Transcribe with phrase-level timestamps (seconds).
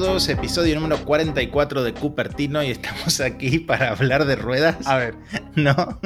[0.00, 4.86] todos, episodio número 44 de Cupertino y estamos aquí para hablar de ruedas.
[4.86, 5.14] A ver,
[5.56, 6.00] ¿No?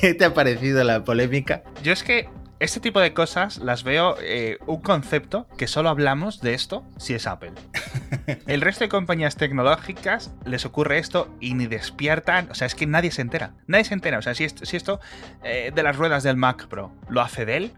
[0.00, 1.64] ¿Qué te ha parecido la polémica?
[1.82, 2.28] yo es que
[2.60, 7.14] este tipo de cosas las veo eh, un concepto que solo hablamos de esto si
[7.14, 7.54] es Apple.
[8.46, 12.50] El resto de compañías tecnológicas les ocurre esto y ni despiertan.
[12.50, 13.54] O sea, es que nadie se entera.
[13.66, 14.18] Nadie se entera.
[14.18, 15.00] O sea, si esto, si esto
[15.42, 17.72] eh, de las ruedas del Mac Pro lo hace de él,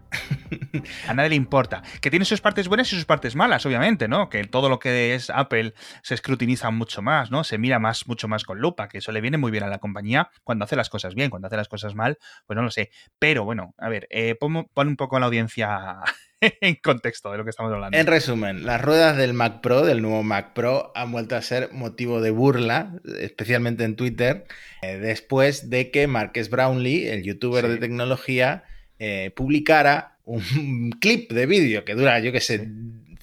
[1.07, 1.83] a nadie le importa.
[2.01, 4.29] Que tiene sus partes buenas y sus partes malas, obviamente, ¿no?
[4.29, 7.43] Que todo lo que es Apple se escrutiniza mucho más, ¿no?
[7.43, 9.79] Se mira más, mucho más con lupa, que eso le viene muy bien a la
[9.79, 12.91] compañía cuando hace las cosas bien, cuando hace las cosas mal, pues no lo sé.
[13.19, 16.01] Pero bueno, a ver, eh, pon, pon un poco a la audiencia
[16.61, 17.97] en contexto de lo que estamos hablando.
[17.97, 21.69] En resumen, las ruedas del Mac Pro, del nuevo Mac Pro, han vuelto a ser
[21.71, 24.45] motivo de burla, especialmente en Twitter,
[24.81, 27.71] eh, después de que Marques Brownlee, el youtuber Sí.
[27.71, 28.63] de tecnología,
[28.99, 32.69] eh, publicara un clip de vídeo que dura, yo qué sé,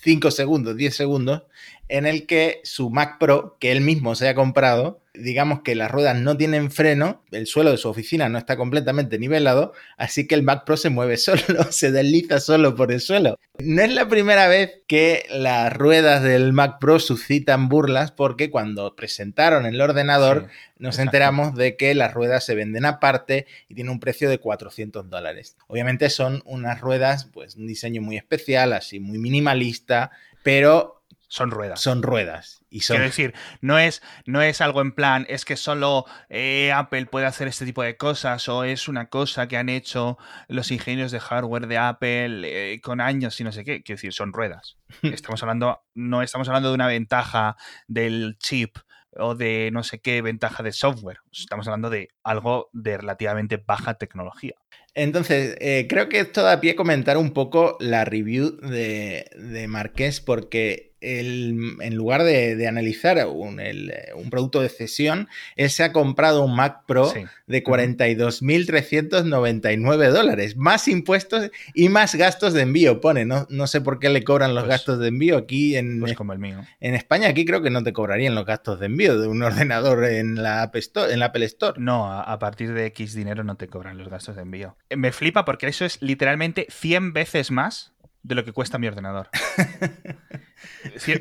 [0.01, 1.43] 5 segundos, 10 segundos,
[1.89, 5.91] en el que su Mac Pro, que él mismo se ha comprado, digamos que las
[5.91, 10.35] ruedas no tienen freno, el suelo de su oficina no está completamente nivelado, así que
[10.35, 13.39] el Mac Pro se mueve solo, se desliza solo por el suelo.
[13.59, 18.95] No es la primera vez que las ruedas del Mac Pro suscitan burlas porque cuando
[18.95, 21.09] presentaron el ordenador Sí, nos exacto.
[21.09, 25.57] enteramos de que las ruedas se venden aparte y tienen un precio de 400 dólares.
[25.67, 30.13] Obviamente son unas ruedas, pues un diseño muy especial, así muy minimalista,
[30.45, 30.98] pero
[31.29, 31.81] Son ruedas.
[31.81, 35.57] son ruedas y son Quiero decir, no es, no es algo en plan, es que
[35.57, 39.69] solo eh, Apple puede hacer este tipo de cosas o es una cosa que han
[39.69, 40.17] hecho
[40.49, 43.83] los ingenieros de hardware de Apple eh, con años y no sé qué.
[43.83, 44.79] Quiero decir, son ruedas.
[45.03, 47.57] Estamos hablando, no estamos hablando de una ventaja
[47.87, 48.79] del chip
[49.13, 51.19] o de no sé qué ventaja de software.
[51.31, 54.55] Estamos hablando de algo de relativamente baja tecnología.
[54.95, 59.69] Entonces, eh, creo que esto da pie a comentar un poco la review de, de
[59.69, 65.71] Marqués, porque él, en lugar de, de analizar un, el- un producto de cesión, él
[65.71, 67.21] se ha comprado un Mac Pro Sí.
[67.47, 73.25] de 42.399 dólares, más impuestos y más gastos de envío, pone.
[73.25, 76.15] No, no sé por qué le cobran los Pues- gastos de envío aquí en, Pues
[76.15, 76.61] como el mío.
[76.81, 77.29] en España.
[77.29, 80.63] Aquí creo que no te cobrarían los gastos de envío de un ordenador en la,
[80.63, 81.81] App Store, en la Apple Store.
[81.81, 84.77] No, a, a partir de X dinero no te cobran los gastos de envío.
[84.91, 87.93] Eh, Me flipa porque eso es literalmente 100 veces más
[88.29, 89.29] de lo que cuesta mi ordenador.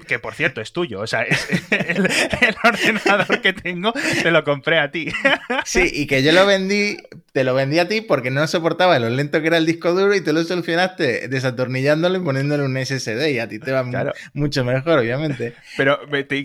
[0.08, 4.44] Que por cierto es tuyo, o sea, es el, el ordenador que tengo te lo
[4.44, 5.10] compré a ti.
[5.64, 6.98] Sí, y que yo lo vendí,
[7.38, 10.16] te lo vendí a ti porque no soportaba lo lento que era el disco duro
[10.16, 14.12] y tú lo solucionaste desatornillándolo y poniéndole un SSD y a ti te va Claro.
[14.34, 15.54] mucho mejor, obviamente.
[15.78, 16.00] Pero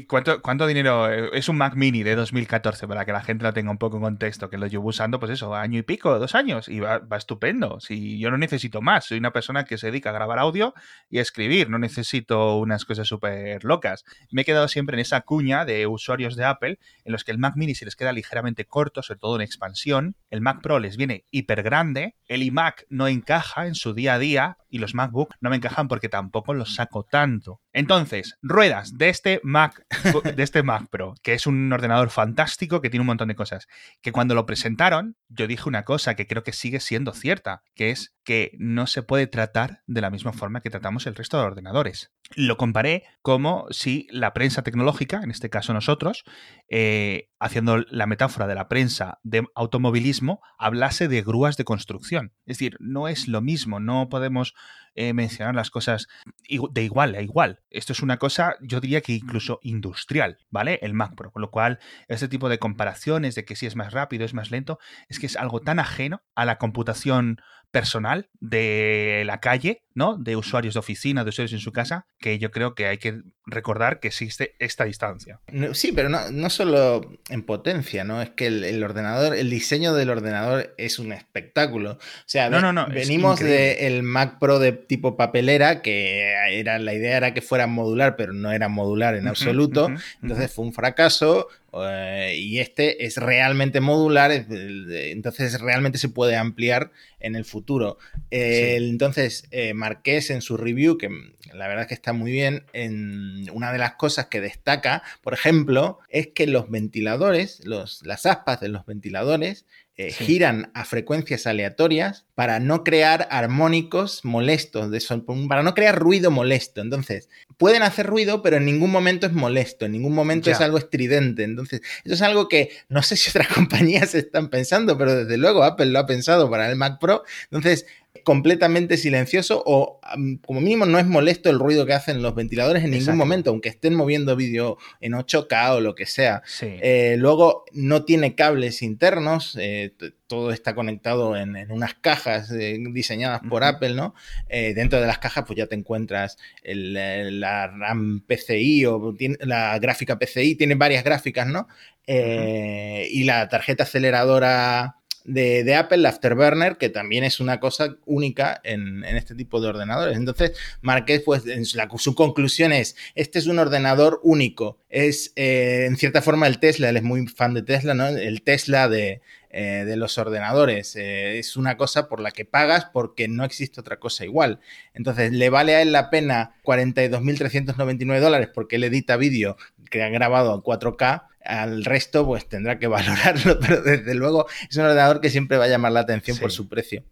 [0.07, 1.11] ¿cuánto, ¿cuánto dinero?
[1.11, 3.97] eh, Es un Mac Mini de 2014 para que la gente lo tenga un poco
[3.97, 6.99] en contexto, que lo llevo usando, pues eso, año y pico, dos años, y va,
[6.99, 7.81] va estupendo.
[7.81, 10.75] Si yo no necesito más, soy una persona que se dedica a grabar audio
[11.09, 14.05] y a escribir, no necesito unas cosas súper locas.
[14.31, 17.39] Me he quedado siempre en esa cuña de usuarios de Apple en los que el
[17.39, 20.97] Mac Mini se les queda ligeramente corto, sobre todo en expansión, el Mac Pro les
[20.97, 25.35] viene hiper grande, el iMac no encaja en su día a día y los MacBook
[25.41, 27.61] no me encajan porque tampoco los saco tanto.
[27.73, 29.87] Entonces, ruedas de este Mac,
[30.37, 33.69] de este Mac Pro, que es un ordenador fantástico que tiene un montón de cosas,
[34.01, 37.91] que cuando lo presentaron yo dije una cosa que creo que sigue siendo cierta, que
[37.91, 41.45] es que no se puede tratar de la misma forma que tratamos el resto de
[41.45, 42.13] ordenadores.
[42.35, 46.25] Lo comparé como si la prensa tecnológica, en este caso nosotros,
[46.69, 52.33] eh, haciendo la metáfora de la prensa de automovilismo, hablase de grúas de construcción.
[52.47, 54.55] Es decir, no es lo mismo, no podemos
[54.95, 56.09] eh, mencionar las cosas
[56.49, 57.61] de igual a igual.
[57.71, 60.79] Esto es una cosa, yo diría que incluso industrial, ¿vale?
[60.83, 61.33] El Mac Pro.
[61.33, 61.79] Con lo cual,
[62.09, 64.79] este tipo de comparaciones de que si es más rápido, es más lento,
[65.09, 67.39] es que es algo tan ajeno a la computación
[67.73, 70.17] personal de la calle, ¿no?
[70.17, 73.23] De usuarios de oficina, de usuarios en su casa, que yo creo que hay que
[73.47, 75.41] recordar que existe esta distancia.
[75.73, 78.23] Sí, pero no, no solo en potencia, ¿no?
[78.23, 81.93] Es que el, el ordenador, el diseño del ordenador es un espectáculo.
[81.93, 87.17] O sea, No, no, venimos del Mac Pro de tipo papelera, que era la idea
[87.17, 89.91] era que fuera modular, pero no era modular en absoluto.
[90.23, 96.37] Entonces fue un fracaso eh, y este es realmente modular, es- entonces realmente se puede
[96.37, 96.91] ampliar
[97.21, 97.99] en el futuro.
[98.31, 101.09] Eh, Entonces, eh, Marqués en su review, que
[101.55, 105.35] la verdad es que está muy bien, en una de las cosas que destaca, por
[105.35, 109.65] ejemplo, es que los ventiladores, los, las aspas de los ventiladores,
[109.97, 110.25] eh, Sí.
[110.25, 115.01] giran a frecuencias aleatorias para no crear armónicos molestos, de
[115.49, 116.81] para no crear ruido molesto.
[116.81, 117.29] Entonces,
[117.59, 120.53] pueden hacer ruido, pero en ningún momento es molesto, en ningún momento Ya.
[120.57, 121.45] es algo estridente.
[121.45, 125.63] Entonces, eso es algo que no sé si otras compañías están pensando, pero desde luego
[125.63, 127.23] Apple lo ha pensado para el Mac Pro.
[127.45, 127.87] Entonces,
[128.25, 130.01] completamente silencioso o
[130.45, 133.71] como mínimo no es molesto el ruido que hacen los ventiladores en ningún momento, aunque
[133.71, 136.43] estén moviendo vídeo en 8K o lo que sea.
[136.61, 139.95] Eh, luego no tiene cables internos, eh,
[140.27, 144.15] todo está conectado en, unas cajas eh, diseñadas por Apple, ¿no?
[144.49, 150.55] dentro de las cajas pues ya te encuentras la RAM PCI o la gráfica PCI,
[150.57, 151.67] tiene varias gráficas, ¿no?
[152.07, 159.05] Y la tarjeta aceleradora de, Apple, la Afterburner, que también es una cosa única en,
[159.05, 160.17] este tipo de ordenadores.
[160.17, 164.79] Entonces, Marqués, pues en su, conclusión es, este es un ordenador único.
[164.89, 168.09] Es, eh, en cierta forma, el Tesla, él es muy fan de Tesla, ¿no?
[168.09, 169.21] El Tesla de,
[169.53, 170.97] eh, los ordenadores.
[170.97, 174.61] Eh, es una cosa por la que pagas porque no existe otra cosa igual.
[174.95, 179.57] Entonces, le vale a él la pena 42.399 dólares porque él edita vídeo
[179.91, 184.77] que ha grabado en 4K al resto pues tendrá que valorarlo, pero desde luego es
[184.77, 187.05] un ordenador que siempre va a llamar la atención por su precio.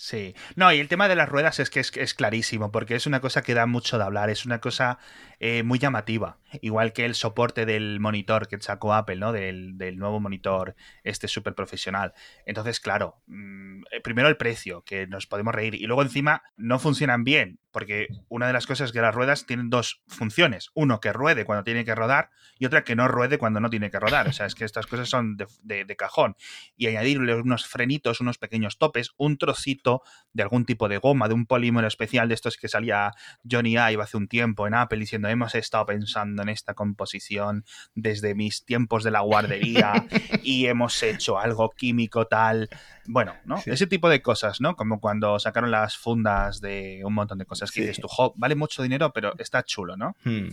[0.00, 3.20] Sí, no, y el tema de las ruedas es que es, clarísimo, porque es una
[3.20, 5.00] cosa que da mucho de hablar, es una cosa
[5.40, 9.32] eh, muy llamativa, igual que el soporte del monitor que sacó Apple, ¿no?
[9.32, 10.74] Del, nuevo monitor
[11.04, 12.12] este súper profesional.
[12.44, 16.78] Entonces, claro, mm, eh, primero el precio, que nos podemos reír, y luego encima no
[16.78, 21.00] funcionan bien, porque una de las cosas es que las ruedas tienen dos funciones, uno
[21.00, 24.00] que ruede cuando tiene que rodar y otra que no ruede cuando no tiene que
[24.00, 26.34] rodar, o sea, es que estas cosas son de, de cajón,
[26.76, 30.02] y añadirle unos frenitos, unos pequeños topes, un trocito
[30.32, 33.12] de algún tipo de goma, de un polímero especial de estos que salía
[33.48, 37.64] Johnny Ive hace un tiempo en Apple diciendo hemos estado pensando en esta composición
[37.94, 40.06] desde mis tiempos de la guardería
[40.42, 42.68] y hemos hecho algo químico tal.
[43.06, 43.56] Bueno, ¿no?
[43.64, 44.76] Ese tipo de cosas, ¿no?
[44.76, 48.82] Como cuando sacaron las fundas de un montón de cosas que dices tú, vale mucho
[48.82, 50.16] dinero, pero está chulo, ¿no?
[50.24, 50.48] Hmm.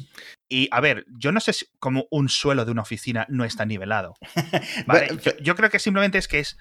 [0.48, 3.66] Y a ver, yo no sé si como un suelo de una oficina no está
[3.66, 4.16] nivelado.
[5.42, 6.58] yo, creo que simplemente es que es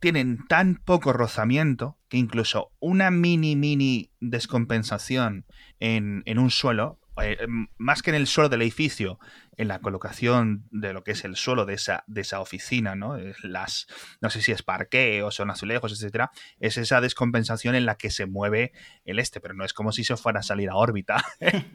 [0.00, 5.46] tienen tan poco rozamiento que incluso una mini, mini descompensación
[5.80, 7.38] en, en un suelo, eh,
[7.78, 9.18] más que en el suelo del edificio,
[9.56, 13.16] en la colocación de lo que es el suelo de esa, de esa oficina, ¿no?
[13.42, 13.86] Las,
[14.20, 16.30] no sé si es parqué o son azulejos, etcétera,
[16.60, 18.72] es esa descompensación en la que se mueve
[19.04, 21.64] el este, pero no es como si se fuera a salir a órbita el.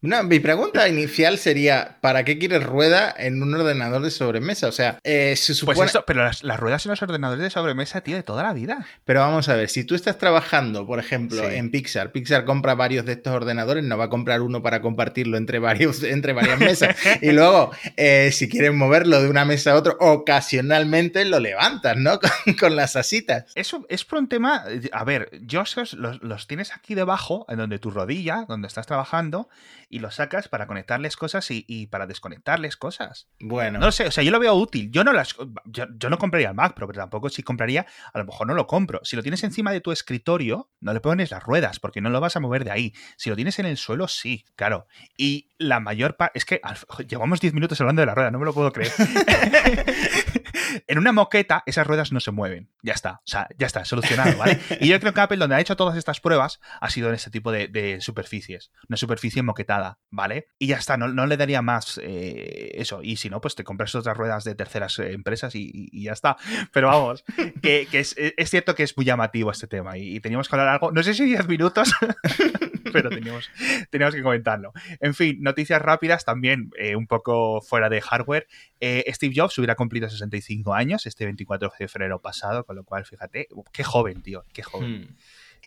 [0.00, 4.68] No, mi pregunta inicial sería: ¿para qué quieres rueda en un ordenador de sobremesa?
[4.68, 5.76] O sea, eh, se pues supone.
[5.76, 8.86] Pues pero las, ruedas en los ordenadores de sobremesa, tío, de toda la vida.
[9.04, 13.04] Pero vamos a ver, si tú estás trabajando, por ejemplo, en Pixar, Pixar compra varios
[13.06, 16.96] de estos ordenadores, no va a comprar uno para compartirlo entre varios, entre varios mesas.
[17.20, 22.18] Y luego, eh, si quieres moverlo de una mesa a otra, ocasionalmente lo levantas, ¿no?
[22.60, 23.44] Con, las asitas.
[23.54, 24.64] Eso es por un tema.
[24.92, 29.48] A ver, yo los, los tienes aquí debajo, en donde tu rodilla, donde estás trabajando,
[29.90, 33.28] y los sacas para conectarles cosas y, para desconectarles cosas.
[33.40, 33.78] Bueno.
[33.78, 34.90] No sé, o sea, yo lo veo útil.
[34.90, 35.34] Yo no las.
[35.64, 38.66] Yo, no compraría el Mac Pro, pero tampoco si compraría, a lo mejor no lo
[38.66, 39.00] compro.
[39.02, 42.20] Si lo tienes encima de tu escritorio, no le pones las ruedas, porque no lo
[42.20, 42.94] vas a mover de ahí.
[43.16, 44.86] Si lo tienes en el suelo, sí, claro.
[45.16, 46.37] Y la mayor parte.
[46.38, 46.60] Es que
[47.08, 48.92] llevamos 10 minutos hablando de la rueda, no me lo puedo creer.
[50.86, 52.70] en una moqueta, esas ruedas no se mueven.
[52.80, 53.14] Ya está.
[53.14, 54.60] O sea, ya está, solucionado, ¿vale?
[54.80, 57.32] Y yo creo que Apple, donde ha hecho todas estas pruebas, ha sido en este
[57.32, 58.70] tipo de, superficies.
[58.88, 60.46] Una superficie moquetada ¿vale?
[60.60, 63.02] Y ya está, no, le daría más eh, eso.
[63.02, 66.36] Y si no, pues te compras otras ruedas de terceras eh, empresas y, ya está.
[66.72, 67.24] Pero vamos,
[67.60, 68.14] que, es,
[68.48, 71.24] cierto que es muy llamativo este tema y, teníamos que hablar algo, no sé si
[71.24, 71.92] 10 minutos,
[72.92, 73.50] pero teníamos,
[73.90, 74.72] teníamos que comentarlo.
[75.00, 78.46] En fin, noticias rápidas también, eh, un poco fuera de hardware.
[78.80, 83.48] Steve Jobs hubiera cumplido 65 años este 24 de febrero pasado, con lo cual, fíjate,
[83.72, 85.02] qué joven, tío, qué joven.
[85.02, 85.16] Hmm.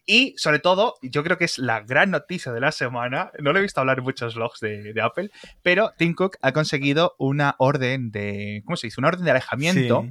[0.06, 3.32] Y sobre todo, yo creo que es la gran noticia de la semana.
[3.40, 5.30] No lo he visto hablar en muchos blogs de, Apple,
[5.62, 8.62] pero Tim Cook ha conseguido una orden de.
[8.66, 9.00] ¿Cómo se dice?
[9.00, 10.08] Una orden de alejamiento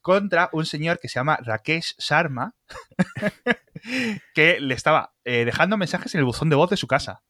[0.00, 2.54] contra un señor que se llama Rakesh Sharma,
[4.34, 7.22] que le estaba eh, dejando mensajes en el buzón de voz de su casa.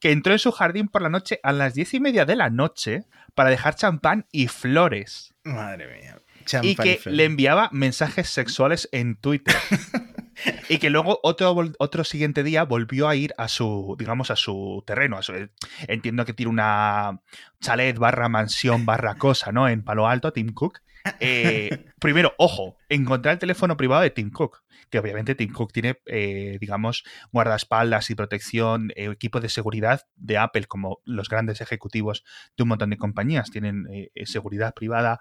[0.00, 2.50] Que entró en su jardín por la noche a las diez y media de la
[2.50, 5.34] noche para dejar champán y flores.
[5.44, 6.18] Madre mía.
[6.62, 9.54] y que le enviaba mensajes sexuales en Twitter.
[10.68, 14.82] y que luego otro, otro siguiente día volvió a ir a su, digamos, a su
[14.86, 15.20] terreno.
[15.86, 17.20] entiendo que tiene una
[17.60, 19.68] chalet barra mansión barra cosa, ¿no?
[19.68, 20.80] En Palo Alto, Tim Cook.
[21.20, 24.62] Eh, primero, ojo, encontrar el teléfono privado de Tim Cook,
[24.94, 30.38] que obviamente Tim Cook tiene, eh, digamos, guardaespaldas y protección, eh, equipo de seguridad de
[30.38, 32.22] Apple, como los grandes ejecutivos
[32.56, 33.88] de un montón de compañías, tienen
[34.24, 35.18] seguridad privada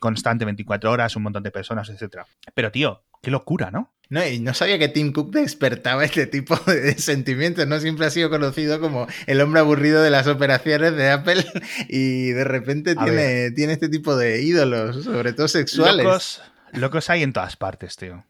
[0.00, 2.22] constante 24 horas, un montón de personas, etc.
[2.54, 3.94] Pero, tío, qué locura, ¿no?
[4.10, 7.80] No, y no sabía que Tim Cook despertaba este tipo de sentimientos, ¿no?
[7.80, 11.44] Siempre ha sido conocido como el hombre aburrido de las operaciones de Apple
[11.88, 16.04] y de repente tiene, tiene, este tipo de ídolos, sobre todo sexuales.
[16.04, 16.42] Locos,
[16.74, 18.24] Locos hay en todas partes, tío.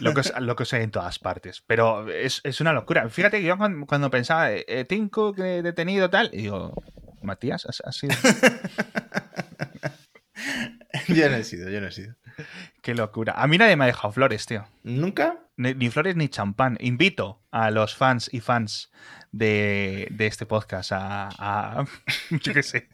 [0.00, 1.62] Locos, locos hay en todas partes.
[1.66, 3.08] Pero es, una locura.
[3.08, 6.74] Fíjate que yo cuando, pensaba, eh, Tim Cook detenido tal, y digo,
[7.22, 8.14] Matías, ¿has, sido?
[11.08, 12.14] yo no he sido, yo no he sido.
[12.82, 13.34] Qué locura.
[13.36, 14.64] A mí nadie me ha dejado flores, tío.
[14.82, 15.38] ¿Nunca?
[15.56, 16.76] Ni, flores ni champán.
[16.80, 18.90] Invito a los fans y fans
[19.30, 21.84] de, este podcast a, a,
[22.30, 22.88] Yo qué sé.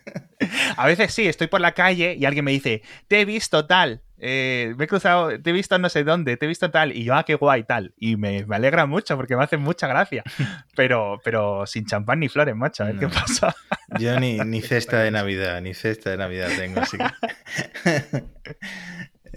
[0.76, 4.02] A veces sí, estoy por la calle y alguien me dice, te he visto tal.
[4.21, 7.04] Eh, me he cruzado, te he visto no sé dónde, te he visto tal, y
[7.04, 7.95] yo, ah, qué guay, tal.
[7.97, 10.25] Y me, alegra mucho porque me hace mucha gracia.
[10.75, 13.54] Pero, pero sin champán ni flores, macho, a ver qué pasa.
[13.99, 18.25] Yo ni, ni cesta de Navidad, ni cesta de Navidad tengo, así que...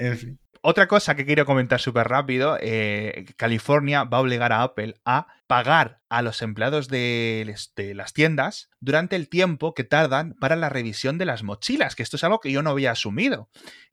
[0.01, 0.39] en fin.
[0.63, 5.27] Otra cosa que quiero comentar súper rápido, eh, California va a obligar a Apple a
[5.51, 7.53] pagar a los empleados de,
[7.93, 12.15] las tiendas durante el tiempo que tardan para la revisión de las mochilas, que esto
[12.15, 13.49] es algo que yo no había asumido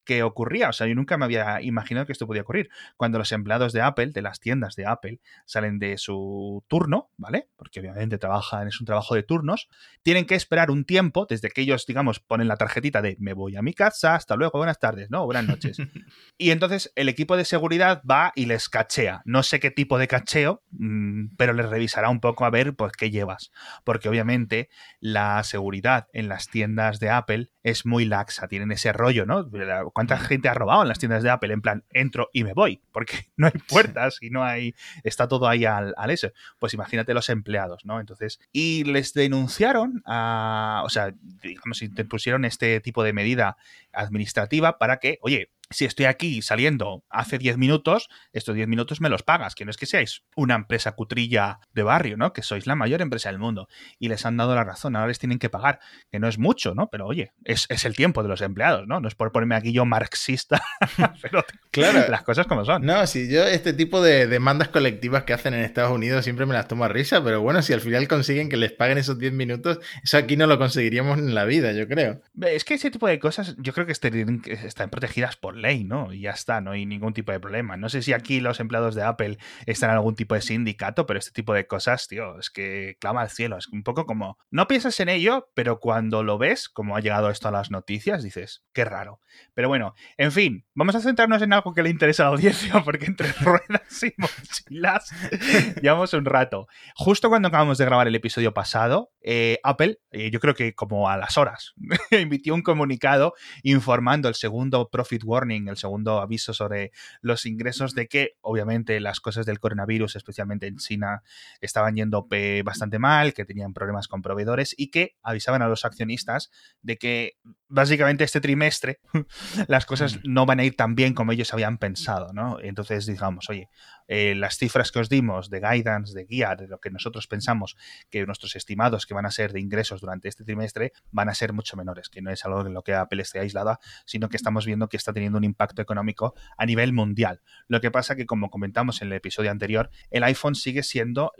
[0.09, 2.71] que ocurría, o sea, yo nunca me había imaginado que esto podía ocurrir.
[2.97, 7.50] Cuando los empleados de Apple, de las tiendas de Apple, salen de su turno, ¿vale?
[7.57, 9.69] Porque obviamente trabajan, es un trabajo de turnos,
[10.03, 13.57] tienen que esperar un tiempo desde que ellos, digamos, ponen la tarjetita de me voy
[13.57, 15.27] a mi casa, hasta luego, buenas tardes, ¿no?
[15.27, 15.77] Buenas noches.
[16.38, 19.21] y entonces el equipo de seguridad va y les cachea.
[19.27, 22.93] No sé qué tipo de cacheo, mm, pero les revisará un poco a ver pues
[22.93, 23.52] qué llevas.
[23.83, 24.69] Porque obviamente
[25.00, 29.49] la seguridad en las tiendas de Apple es muy laxa, tienen ese rollo, ¿no?
[29.95, 31.55] ¿Cuánta gente ha robado en las tiendas de Apple?
[31.55, 34.75] En plan, entro y me voy, porque no hay puertas y no hay,
[35.05, 36.28] está todo ahí al, al eso.
[36.59, 37.99] Pues imagínate los empleados, ¿no?
[37.99, 43.57] Entonces, y les denunciaron a, o sea, digamos, pusieron este tipo de medida
[43.95, 49.08] administrativa para que, oye, si estoy aquí saliendo hace 10 minutos, estos 10 minutos me
[49.08, 52.32] los pagas, que no es que seáis una empresa cutrilla de barrio, ¿no?
[52.32, 53.68] Que sois la mayor empresa del mundo.
[53.98, 56.75] Y les han dado la razón, ahora les tienen que pagar, que no es mucho,
[56.75, 56.88] ¿no?
[56.88, 59.00] Pero oye, es, el tiempo de los empleados, ¿no?
[59.00, 60.62] No es por ponerme aquí yo marxista,
[61.22, 62.04] pero claro.
[62.08, 62.84] las cosas como son.
[62.84, 66.54] No, si yo este tipo de demandas colectivas que hacen en Estados Unidos siempre me
[66.54, 69.32] las tomo a risa, pero bueno, si al final consiguen que les paguen esos 10
[69.32, 72.20] minutos, eso aquí no lo conseguiríamos en la vida, yo creo.
[72.40, 76.12] Es que ese tipo de cosas yo creo que están protegidas por ley, ¿no?
[76.12, 77.77] Y ya está, no hay ningún tipo de problema.
[77.77, 81.19] No sé si aquí los empleados de Apple están en algún tipo de sindicato, pero
[81.19, 83.59] este tipo de cosas, tío, es que clama al cielo.
[83.59, 87.31] Es un poco como, no piensas en ello, pero cuando lo ves, como ha llegado
[87.31, 89.21] esto a las noticias, dices, qué raro.
[89.55, 92.81] Pero bueno, en fin, vamos a centrarnos en algo que le interesa a la audiencia,
[92.85, 95.11] porque entre ruedas y mochilas
[95.83, 96.67] llevamos un rato.
[96.95, 101.11] Justo cuando acabamos de grabar el episodio pasado, eh, Apple, eh, yo creo que como
[101.11, 101.75] a las horas,
[102.11, 108.08] emitió un comunicado informando el segundo profit warning el segundo aviso sobre los ingresos de
[108.08, 111.23] que obviamente las cosas del coronavirus, especialmente en China,
[111.61, 112.26] estaban yendo
[112.64, 117.32] bastante mal, que tenían problemas con proveedores y que avisaban a los accionistas de que
[117.68, 119.00] básicamente este trimestre
[119.68, 120.20] las cosas mm.
[120.25, 122.61] no van a ir tan bien como ellos habían pensado, ¿no?
[122.62, 123.68] Entonces digamos, oye,
[124.09, 127.77] eh, las cifras que os dimos de guidance, de guía, de lo que nosotros pensamos
[128.11, 131.53] que nuestros estimados que van a ser de ingresos durante este trimestre van a ser
[131.53, 134.67] mucho menores, que no es algo en lo que Apple esté aislada, sino que estamos
[134.67, 137.43] viendo que está teniendo un impacto económico a nivel mundial.
[137.69, 141.33] Lo que pasa que, como comentamos en el episodio anterior, el iPhone sigue siendo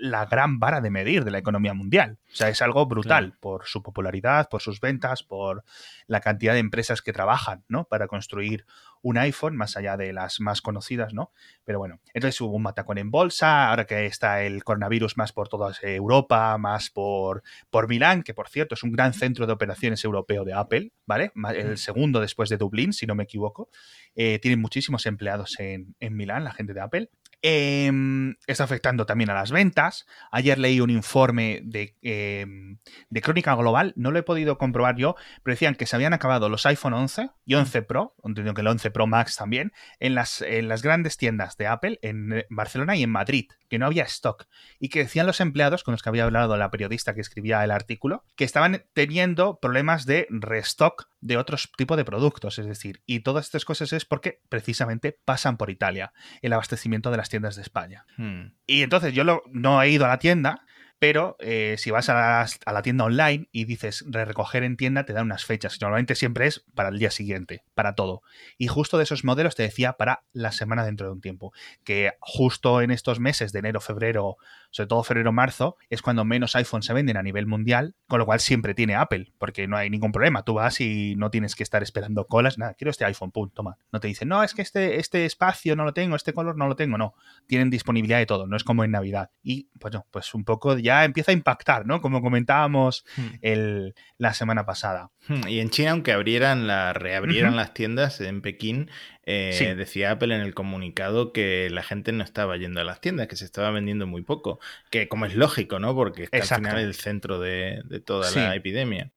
[0.00, 2.18] la gran vara de medir de la economía mundial.
[2.32, 5.62] O sea, es algo brutal por su popularidad, por sus ventas, por
[6.06, 7.84] la cantidad de empresas que trabajan, ¿no?
[7.84, 8.64] Para construir
[9.02, 11.32] un iPhone, más allá de las más conocidas, ¿no?
[11.64, 15.48] Pero bueno, entonces hubo un matacón en bolsa, ahora que está el coronavirus más por
[15.48, 20.04] toda Europa, más por, por Milán, que por cierto es un gran centro de operaciones
[20.04, 21.32] europeo de Apple, ¿vale?
[21.54, 23.70] El segundo después de Dublín, si no me equivoco.
[24.14, 27.10] Eh, tienen muchísimos empleados en, en Milán, la gente de Apple.
[27.42, 30.06] Em, está afectando también a las ventas.
[30.30, 32.78] Ayer leí un informe de, em,
[33.08, 36.50] de, Crónica Global, no lo he podido comprobar yo, pero decían que se habían acabado
[36.50, 40.42] los iPhone 11 y 11 Pro, entiendo que el 11 Pro Max también, en las,
[40.42, 44.04] en las grandes tiendas de Apple en eh, Barcelona y en Madrid, que no había
[44.04, 44.46] stock.
[44.78, 47.70] Y que decían los empleados, con los que había hablado la periodista que escribía el
[47.70, 53.20] artículo, que estaban teniendo problemas de restock de otros tipos de productos, es decir, y
[53.20, 56.12] todas estas cosas es porque precisamente pasan por Italia,
[56.42, 58.06] el abastecimiento de las tiendas de España.
[58.16, 58.52] Hmm.
[58.66, 60.64] Y entonces yo no he ido a la tienda,
[61.00, 65.24] pero eh, si vas a la, tienda online y dices recoger en tienda, te dan
[65.24, 65.80] unas fechas.
[65.80, 68.22] Normalmente siempre es para el día siguiente, para todo.
[68.58, 71.54] Y justo de esos modelos te decía para la semana dentro de un tiempo.
[71.84, 74.36] Que justo en estos meses de enero, febrero,
[74.70, 78.40] sobre todo febrero-marzo, es cuando menos iPhones se venden a nivel mundial, con lo cual
[78.40, 80.44] siempre tiene Apple, porque no hay ningún problema.
[80.44, 83.78] Tú vas y no tienes que estar esperando colas, nada, quiero este iPhone, pum, toma.
[83.92, 86.68] No te dicen, no, es que este, este espacio no lo tengo, este color no
[86.68, 87.14] lo tengo, no.
[87.46, 89.30] Tienen disponibilidad de todo, no es como en Navidad.
[89.42, 92.00] Y pues no, pues un poco ya empieza a impactar, ¿no?
[92.00, 93.26] Como comentábamos hmm.
[93.42, 95.10] el, la semana pasada.
[95.28, 98.90] Hmm, y en China, aunque abrieran la, reabrieran las tiendas en Pekín,
[99.30, 103.28] eh, decía Apple en el comunicado que la gente no estaba yendo a las tiendas,
[103.28, 104.60] que se estaba vendiendo muy poco,
[104.90, 105.94] que como es lógico, ¿no?
[105.94, 109.12] Porque está al final el centro de, toda la epidemia.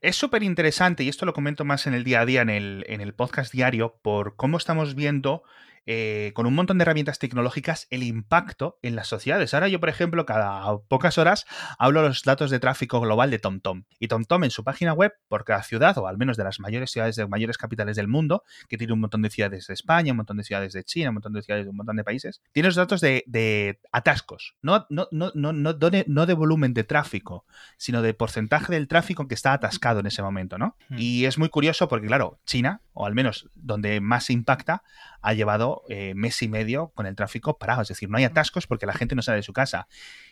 [0.00, 2.84] Es súper interesante, y esto lo comento más en el día a día, en el,
[2.88, 5.42] en el podcast diario, por cómo estamos viendo
[5.86, 9.54] eh, con un montón de herramientas tecnológicas el impacto en las sociedades.
[9.54, 11.46] Ahora yo, por ejemplo, cada pocas horas
[11.78, 13.84] hablo los datos de tráfico global de TomTom.
[14.00, 16.90] Y TomTom en su página web, por cada ciudad, o al menos de las mayores
[16.90, 20.18] ciudades de mayores capitales del mundo, que tiene un montón de ciudades de España, un
[20.18, 22.68] montón de ciudades de China, un montón de ciudades de un montón de países, tiene
[22.68, 24.56] los datos de, atascos.
[24.62, 25.76] No, no, no, no, no,
[26.06, 27.44] no de volumen de tráfico,
[27.76, 30.76] sino de porcentaje del tráfico que está atascado en ese momento, ¿no?
[30.88, 30.96] Hmm.
[30.98, 34.82] Y es muy curioso porque, claro, China, o al menos donde más impacta,
[35.26, 37.82] ha llevado eh, mes y medio con el tráfico parado.
[37.82, 39.88] Es decir, no hay atascos porque la gente no sale de su casa.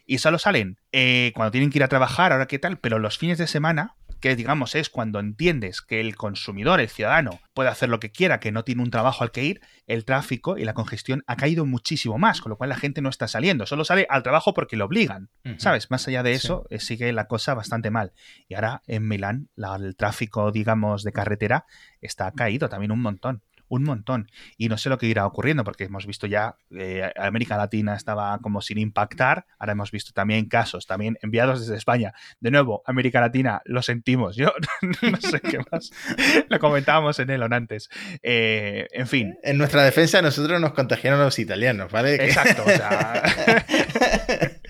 [0.07, 3.19] Y solo salen eh, cuando tienen que ir a trabajar, ahora qué tal, pero los
[3.19, 7.89] fines de semana, que digamos es cuando entiendes que el consumidor, el ciudadano, puede hacer
[7.89, 10.75] lo que quiera, que no tiene un trabajo al que ir, el tráfico y la
[10.75, 14.07] congestión ha caído muchísimo más, con lo cual la gente no está saliendo, solo sale
[14.09, 15.91] al trabajo porque lo obligan, ¿sabes?
[15.91, 18.13] Más allá de eso, eh, sigue la cosa bastante mal.
[18.47, 21.67] Y ahora en Milán, el tráfico, digamos, de carretera
[22.01, 24.31] está caído también un montón un montón.
[24.57, 28.39] Y no sé lo que irá ocurriendo, porque hemos visto ya, eh, América Latina estaba
[28.39, 32.13] como sin impactar, ahora hemos visto también casos, también enviados desde España.
[32.41, 34.53] De nuevo, América Latina, lo sentimos, yo
[35.03, 35.91] no sé qué más.
[36.49, 37.89] lo comentábamos en Elon antes.
[38.23, 39.39] Eh, en fin.
[39.43, 42.15] En nuestra defensa, nosotros nos contagiaron los italianos, ¿vale?
[42.17, 43.23] Exacto, o sea...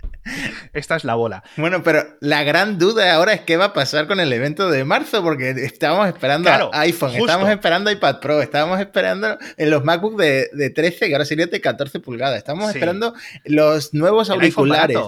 [0.72, 1.42] Esta es la bola.
[1.56, 4.84] Bueno, pero la gran duda ahora es qué va a pasar con el evento de
[4.84, 10.70] marzo, porque estábamos esperando iPhone, estábamos esperando iPad Pro, estábamos esperando en los MacBook de,
[10.74, 13.14] 13, que ahora sería de 14 pulgadas, estábamos esperando
[13.44, 14.98] los nuevos auriculares.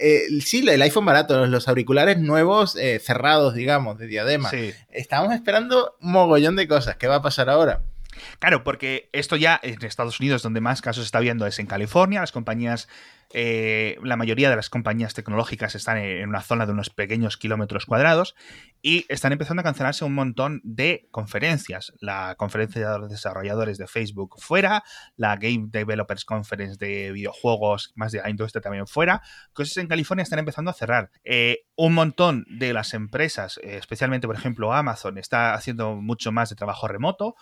[0.00, 4.50] Eh, sí, el iPhone barato, los auriculares nuevos eh, cerrados, digamos, de diadema.
[4.90, 6.96] Estábamos esperando un mogollón de cosas.
[6.96, 7.82] ¿Qué va a pasar ahora?
[8.38, 12.20] Claro, porque esto ya en Estados Unidos, donde más casos está viendo, es en California.
[12.20, 12.88] Las compañías
[13.30, 17.84] eh, la mayoría de las compañías tecnológicas están en una zona de unos pequeños kilómetros
[17.84, 18.34] cuadrados
[18.80, 21.92] y están empezando a cancelarse un montón de conferencias.
[22.00, 24.82] La conferencia de desarrolladores de Facebook fuera,
[25.16, 29.22] la Game Developers Conference de videojuegos, más de la industria también fuera.
[29.52, 31.10] Cosas en California están empezando a cerrar.
[31.24, 36.50] Eh, un montón de las empresas, eh, especialmente por ejemplo Amazon, está haciendo mucho más
[36.50, 37.34] de trabajo remoto.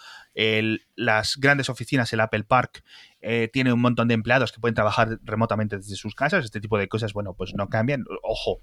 [0.96, 2.82] las grandes oficinas, el Apple Park,
[3.20, 6.78] eh, tiene un montón de empleados que pueden trabajar remotamente desde sus casas, este tipo
[6.78, 8.04] de cosas, bueno, pues no cambian.
[8.22, 8.60] Ojo,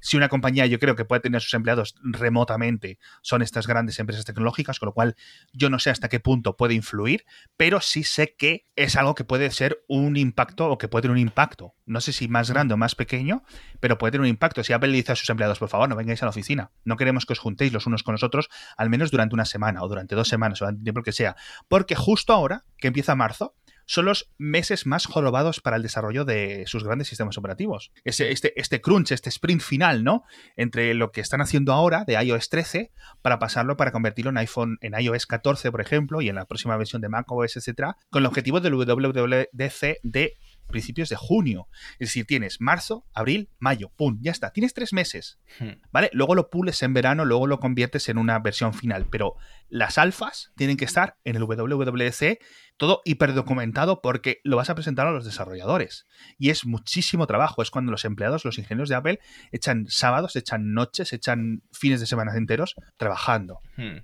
[0.00, 3.98] si una compañía yo creo que puede tener a sus empleados remotamente, son estas grandes
[3.98, 5.16] empresas tecnológicas, con lo cual
[5.52, 7.24] yo no sé hasta qué punto puede influir,
[7.56, 11.12] pero sí sé que es algo que puede ser un impacto o que puede tener
[11.12, 11.74] un impacto.
[11.86, 13.42] No sé si más grande o más pequeño,
[13.80, 14.64] pero puede tener un impacto.
[14.64, 16.96] Si Apple le dice a sus empleados, por favor, no vengáis a la oficina, no
[16.96, 19.88] queremos que os juntéis los unos con los otros, al menos durante una semana o
[19.88, 21.36] durante dos semanas o durante el tiempo que sea,
[21.68, 23.54] porque justo ahora, que empieza marzo,
[23.86, 27.92] son los meses más jorobados para el desarrollo de sus grandes sistemas operativos.
[28.04, 30.24] Ese, este, este crunch, este sprint final, ¿no?
[30.56, 32.92] Entre lo que están haciendo ahora de iOS 13
[33.22, 36.76] para pasarlo para convertirlo en iPhone, en iOS 14, por ejemplo, y en la próxima
[36.76, 41.68] versión de macOS, etcétera, con el objetivo del WWDC de principios de junio.
[41.94, 44.18] Es decir, tienes marzo, abril, mayo, ¡pum!
[44.20, 44.52] Ya está.
[44.52, 45.38] Tienes tres meses.
[45.58, 45.80] Hmm.
[45.92, 46.10] ¿Vale?
[46.12, 49.06] Luego lo pules en verano, luego lo conviertes en una versión final.
[49.10, 49.36] Pero
[49.68, 52.38] las alfas tienen que estar en el WWDC
[52.76, 56.06] todo hiperdocumentado porque lo vas a presentar a los desarrolladores.
[56.38, 57.62] Y es muchísimo trabajo.
[57.62, 59.20] Es cuando los empleados, los ingenieros de Apple,
[59.52, 63.60] echan sábados, echan noches, echan fines de semana enteros trabajando.
[63.76, 63.98] Hmm.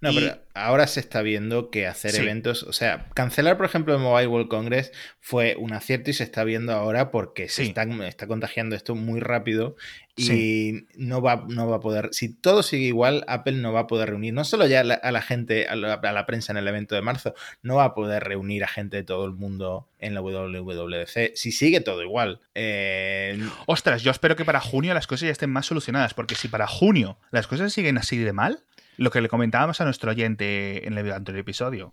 [0.00, 4.00] No, pero ahora se está viendo que hacer eventos, o sea, cancelar, por ejemplo, el
[4.00, 8.26] Mobile World Congress fue un acierto y se está viendo ahora porque se está, está
[8.26, 9.76] contagiando esto muy rápido
[10.16, 13.86] y no, va, no va a poder, si todo sigue igual, Apple no va a
[13.86, 17.02] poder reunir, no solo ya a la, gente, a la, prensa en el evento de
[17.02, 21.34] marzo, no va a poder reunir a gente de todo el mundo en la WWDC,
[21.34, 22.40] si sigue todo igual.
[22.54, 26.48] Eh, Ostras, yo espero que para junio las cosas ya estén más solucionadas, porque si
[26.48, 28.62] para junio las cosas siguen así de mal,
[28.96, 31.92] lo que le comentábamos a nuestro oyente en el anterior episodio,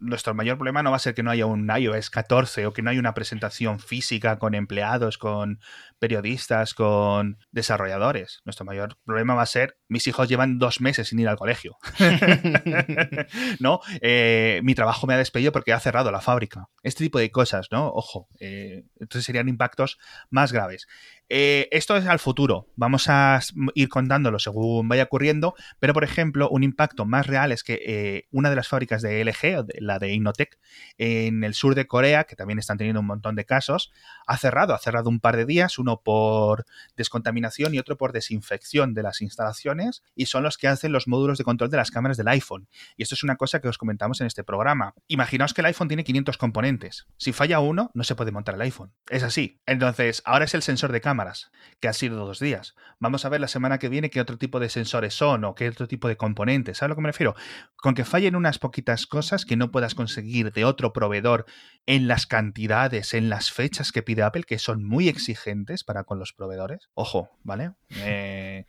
[0.00, 2.82] nuestro mayor problema no va a ser que no haya un iOS 14 o que
[2.82, 5.60] no haya una presentación física con empleados, con
[5.98, 8.40] periodistas, con desarrolladores.
[8.44, 11.76] Nuestro mayor problema va a ser, mis hijos llevan dos meses sin ir al colegio.
[13.60, 13.80] ¿No?
[14.00, 16.68] Eh, mi trabajo me ha despedido porque ha cerrado la fábrica.
[16.82, 17.88] Este tipo de cosas, ¿no?
[17.88, 19.98] Ojo, eh, entonces serían impactos
[20.30, 20.86] más graves.
[21.30, 23.40] Eh, esto es al futuro, vamos a
[23.74, 28.26] ir contándolo según vaya ocurriendo, pero por ejemplo, un impacto más real es que eh,
[28.30, 30.58] una de las fábricas de LG, la de Innotech,
[30.96, 33.92] en el sur de Corea, que también están teniendo un montón de casos,
[34.26, 38.94] ha cerrado, ha cerrado un par de días, uno por descontaminación y otro por desinfección
[38.94, 42.16] de las instalaciones, y son los que hacen los módulos de control de las cámaras
[42.16, 42.68] del iPhone.
[42.96, 44.94] Y esto es una cosa que os comentamos en este programa.
[45.06, 47.06] Imaginaos que el iPhone tiene 500 componentes.
[47.16, 48.92] Si falla uno, no se puede montar el iPhone.
[49.08, 49.60] Es así.
[49.66, 52.74] Entonces, ahora es el sensor de cámaras, que ha sido dos días.
[52.98, 55.68] Vamos a ver la semana que viene qué otro tipo de sensores son o qué
[55.68, 56.78] otro tipo de componentes.
[56.78, 57.34] ¿Sabes a lo que me refiero?
[57.80, 61.46] Con que fallen unas poquitas cosas que no puedas conseguir de otro proveedor
[61.86, 66.18] en las cantidades, en las fechas que pide Apple, que son muy exigentes para con
[66.18, 66.90] los proveedores.
[66.94, 67.72] Ojo, ¿vale?
[67.90, 68.66] Eh,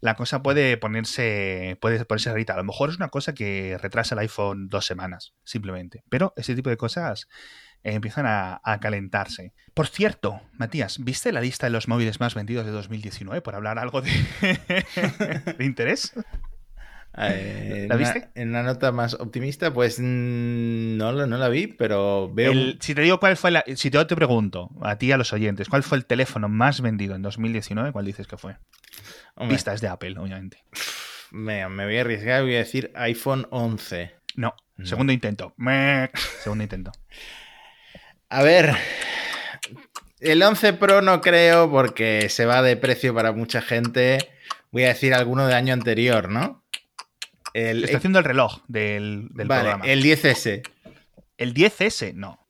[0.00, 2.52] la cosa puede ponerse, puede ponerse ahorita.
[2.52, 6.04] A lo mejor es una cosa que retrasa el iPhone dos semanas, simplemente.
[6.10, 7.28] Pero ese tipo de cosas
[7.84, 9.54] eh, empiezan a, calentarse.
[9.74, 13.42] Por cierto, Matías, ¿viste la lista de los móviles más vendidos de 2019?
[13.42, 14.10] Por hablar algo de,
[15.58, 16.12] de interés.
[17.18, 18.28] Eh, ¿La viste?
[18.34, 22.52] en una nota más optimista, pues mm, no, no la vi, pero veo.
[22.80, 23.64] si te digo cuál fue la.
[23.76, 27.14] Si te, te pregunto, a ti a los oyentes, ¿cuál fue el teléfono más vendido
[27.14, 27.92] en 2019?
[27.92, 28.56] ¿Cuál dices que fue?
[29.48, 30.58] Vista es de Apple, obviamente.
[31.30, 34.14] Me, me voy a arriesgar, voy a decir iPhone 11.
[34.36, 35.54] No, segundo intento.
[36.42, 36.92] Segundo intento.
[38.28, 38.74] A ver,
[40.20, 44.18] el 11 Pro no creo porque se va de precio para mucha gente.
[44.70, 46.61] Voy a decir alguno de año anterior, ¿no?
[47.54, 50.62] El, Estoy haciendo el reloj del, del vale, El 10S.
[51.36, 52.42] El 10S, no.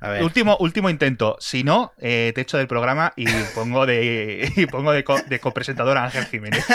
[0.00, 0.22] A ver.
[0.22, 1.36] Último, último intento.
[1.40, 5.04] Si no, eh, te echo del programa y pongo de, y pongo de,
[5.40, 6.64] copresentador a Ángel Jiménez.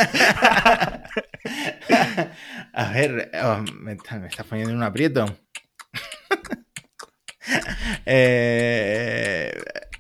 [2.74, 5.26] a ver, oh, me, me estás poniendo en un aprieto.
[8.06, 9.52] Eh,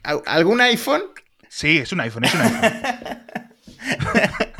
[0.04, 1.02] ¿Algún iPhone?
[1.50, 2.82] Sí, es un iPhone, es un iPhone.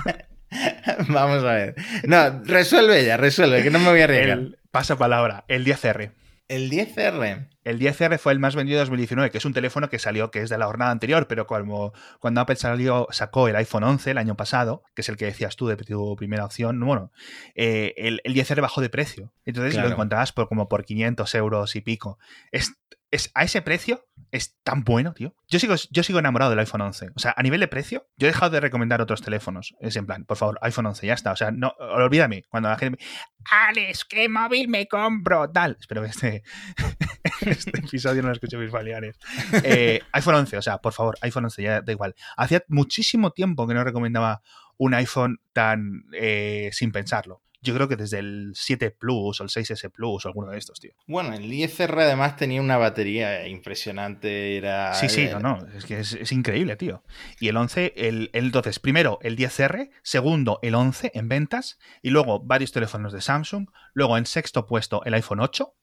[1.10, 1.76] Vamos a ver.
[2.04, 4.58] No, resuelve ya, resuelve, que no me voy a arriesgar.
[4.72, 6.12] pasa palabra, el 10R.
[6.48, 7.48] El 10R.
[7.64, 10.42] El 10R fue el más vendido de 2019, que es un teléfono que salió, que
[10.42, 14.18] es de la jornada anterior, pero como cuando Apple salió, sacó el iPhone 11 el
[14.18, 17.12] año pasado, que es el que decías tú de tu primera opción, bueno,
[17.56, 19.32] eh, el, 10R bajó de precio.
[19.46, 22.18] Entonces lo encontrabas por como por 500 euros y pico.
[22.52, 22.74] Es,
[23.12, 25.36] es, a ese precio es tan bueno, tío.
[25.50, 27.10] Yo sigo, yo sigo enamorado del iPhone 11.
[27.16, 29.76] O sea, a nivel de precio, yo he dejado de recomendar otros teléfonos.
[29.82, 31.34] Es en plan, por favor, iPhone 11, ya está.
[31.34, 32.44] O sea, no, olvídame.
[32.50, 33.06] Cuando la gente me.
[33.52, 35.50] Alex, ¿qué móvil me compro?
[35.52, 35.76] Tal.
[35.80, 36.44] Espero que este,
[37.42, 39.20] este episodio no lo escuche mis familiares.
[39.64, 42.16] Eh, iPhone 11, o sea, por favor, iPhone 11, ya da igual.
[42.38, 44.42] Hacía muchísimo tiempo que no recomendaba
[44.78, 47.42] un iPhone tan eh, sin pensarlo.
[47.64, 50.80] Yo creo que desde el 7 Plus o el 6S Plus o alguno de estos,
[50.80, 50.94] tío.
[51.08, 54.58] Bueno, el 10R además tenía una batería impresionante.
[54.58, 54.94] Era...
[54.96, 55.68] Sí, sí, no, no.
[55.76, 57.04] Es que es, increíble, tío.
[57.40, 62.40] Y el 11, el, entonces, primero el 10R, segundo el 11 en ventas, y luego
[62.40, 63.68] varios teléfonos de Samsung.
[63.94, 65.74] Luego en sexto puesto el iPhone 8.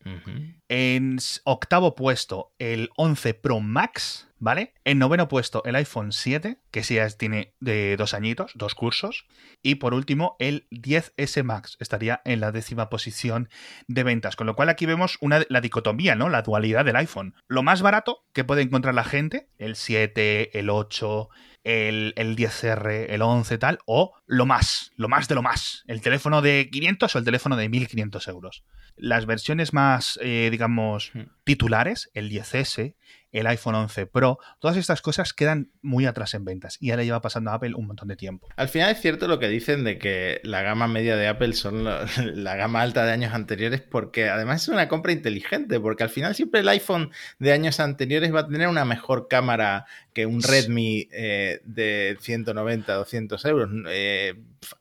[0.69, 4.28] En octavo puesto el 11 Pro Max.
[4.39, 4.75] ¿Vale?
[4.85, 9.27] En noveno puesto el iPhone 7, que sí tiene de dos añitos, dos cursos.
[9.63, 13.49] Y por último, el 10S Max estaría en la décima posición
[13.87, 14.37] de ventas.
[14.37, 16.29] Con lo cual aquí vemos una, la dicotomía, ¿no?
[16.29, 17.35] La dualidad del iPhone.
[17.47, 21.29] Lo más barato que puede encontrar la gente, el 7, el 8,
[21.65, 26.01] el, el, 10R, el 11 tal, o lo más, lo más de lo más, el
[26.01, 28.65] teléfono de 500 o el teléfono de 1500 euros.
[28.97, 31.23] Las versiones más, eh, digamos, hmm.
[31.45, 32.95] titulares, el 10S,
[33.33, 37.05] el iPhone 11 Pro, todas estas cosas quedan muy atrás en ventas y ya le
[37.05, 38.49] lleva pasando a Apple un montón de tiempo.
[38.57, 41.85] Al final es cierto lo que dicen de que la gama media de Apple son
[42.45, 46.35] la gama alta de años anteriores porque además es una compra inteligente porque al final
[46.35, 51.09] siempre el iPhone de años anteriores va a tener una mejor cámara que un Redmi
[51.13, 53.71] eh, de 190, 200 euros.
[53.89, 54.35] Eh,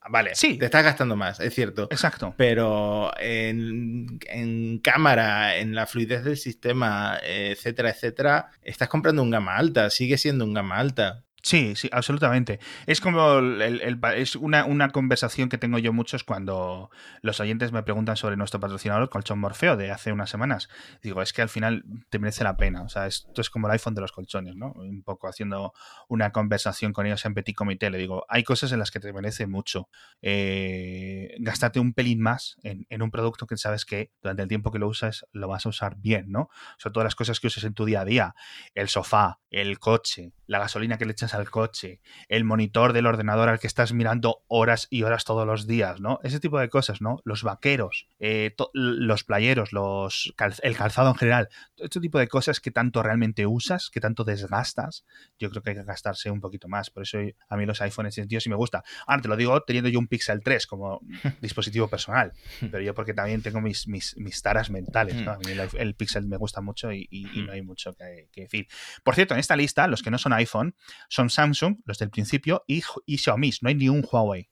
[0.10, 0.58] vale, sí.
[0.58, 1.88] te estás gastando más, es cierto.
[1.92, 2.34] Exacto.
[2.38, 9.56] Pero en, en cámara, en la fluidez del sistema, etcétera, etcétera, estás comprando un gama
[9.56, 11.24] alta, sigue siendo un gama alta.
[11.48, 12.60] Sí, sí, absolutamente.
[12.88, 17.84] Es como el, es una, una, conversación que tengo yo muchos cuando los oyentes me
[17.84, 20.68] preguntan sobre nuestro patrocinador, colchón Morfeo, de hace unas semanas.
[21.02, 22.82] Digo, es que al final te merece la pena.
[22.82, 24.74] O sea, esto es como el iPhone de los colchones, ¿no?
[24.74, 25.72] Un poco haciendo
[26.10, 27.90] una conversación con ellos en petit comité.
[27.92, 29.88] Le digo, hay cosas en las que te merece mucho
[30.22, 34.70] eh, gastarte un pelín más en, en, un producto que sabes que durante el tiempo
[34.70, 36.50] que lo usas lo vas a usar bien, ¿no?
[36.78, 38.36] Sobre todas las cosas que uses en tu día a día.
[38.76, 43.50] El sofá, el coche, la gasolina que le echas al coche, el monitor del ordenador
[43.50, 46.20] al que estás mirando horas y horas todos los días, ¿no?
[46.24, 47.20] Ese tipo de cosas, ¿no?
[47.24, 52.72] Los vaqueros, eh, los playeros, los el calzado en general, este tipo de cosas que
[52.72, 55.06] tanto realmente usas, que tanto desgastas,
[55.40, 56.90] yo creo que hay que gastarse un poquito más.
[56.90, 57.20] Por eso
[57.50, 58.84] a mí los iPhones en sentido sí me gusta.
[59.06, 61.02] Ahora te lo digo teniendo yo un Pixel 3 como
[61.42, 65.32] dispositivo personal, pero yo porque también tengo mis, mis, mis taras mentales, ¿no?
[65.32, 65.46] A mí
[65.78, 67.08] el, Pixel me gusta mucho y,
[67.46, 68.68] no hay mucho que, que decir.
[69.04, 70.76] Por cierto, en esta lista, los que no son iPhone,
[71.18, 73.52] son Samsung, los del principio, y, y Xiaomi.
[73.62, 74.48] No hay ni un Huawei.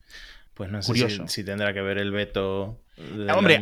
[0.55, 2.81] Pues no sé si, tendrá que ver el veto.
[2.95, 3.59] De Hombre,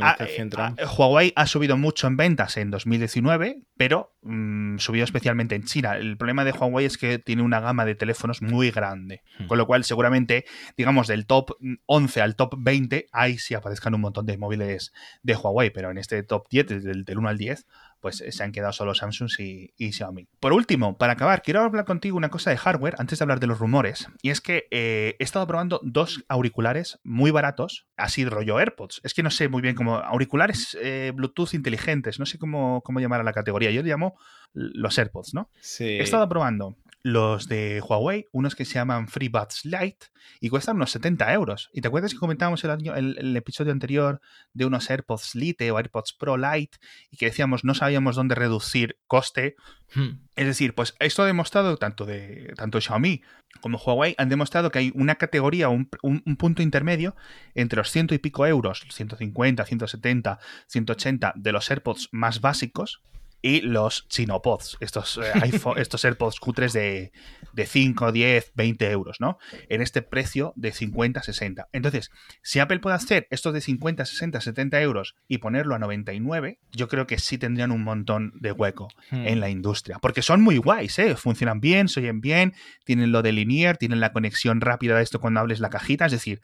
[0.96, 5.98] Huawei ha subido mucho en ventas en 2019, pero mm, subió especialmente en China.
[5.98, 9.48] El problema de Huawei es que tiene una gama de teléfonos muy grande, hmm.
[9.48, 10.46] con lo cual seguramente,
[10.78, 15.36] digamos, del top 11 al top 20, ahí sí aparezcan un montón de móviles de
[15.36, 17.66] Huawei, pero en este top 10, del, del 1 al 10,
[18.04, 20.28] pues se han quedado solo Samsung y, Xiaomi.
[20.42, 23.48] Por último, para acabar, quiero hablar contigo una cosa de hardware antes de hablar de
[23.48, 24.10] los rumores.
[24.22, 29.00] Y es que eh, he estado probando dos auriculares muy baratos, así rollo AirPods.
[29.06, 29.96] Es que no sé muy bien cómo.
[29.96, 33.72] Auriculares eh, Bluetooth inteligentes, no sé cómo, cómo llamar a la categoría.
[33.72, 34.16] Yo le llamo
[34.52, 35.50] los AirPods, ¿no?
[35.62, 35.86] Sí.
[35.86, 40.08] He estado probando los de Huawei, unos que se llaman FreeBuds Lite
[40.40, 41.70] y cuestan unos 70 euros.
[41.74, 44.22] ¿Y te acuerdas que comentábamos el, el, episodio anterior
[44.54, 46.78] de unos AirPods Lite o AirPods Pro Lite
[47.12, 49.58] y que decíamos no sabíamos dónde reducir coste?
[49.94, 50.22] Hmm.
[50.38, 53.22] Es decir, pues esto ha demostrado, tanto, de, tanto Xiaomi
[53.62, 57.16] como Huawei han demostrado que hay una categoría, un, un, punto intermedio
[57.54, 63.02] entre los ciento y pico euros, 150, 170, 180 de los AirPods más básicos,
[63.44, 67.12] y los Chinopods, estos, eh, iPhone, estos AirPods cutres de,
[67.52, 69.38] de 5, 10, 20 euros, ¿no?
[69.70, 71.68] En este precio de 50, 60.
[71.74, 72.10] Entonces,
[72.42, 76.88] si Apple puede hacer estos de 50, 60, 70 euros y ponerlo a 99, yo
[76.88, 79.28] creo que sí tendrían un montón de hueco hmm.
[79.28, 80.00] en la industria.
[80.00, 81.16] Porque son muy guays, ¿eh?
[81.18, 82.54] Funcionan bien, se oyen bien,
[82.86, 86.14] tienen lo de linear, tienen la conexión rápida de esto cuando hables la cajita, es
[86.14, 86.42] decir,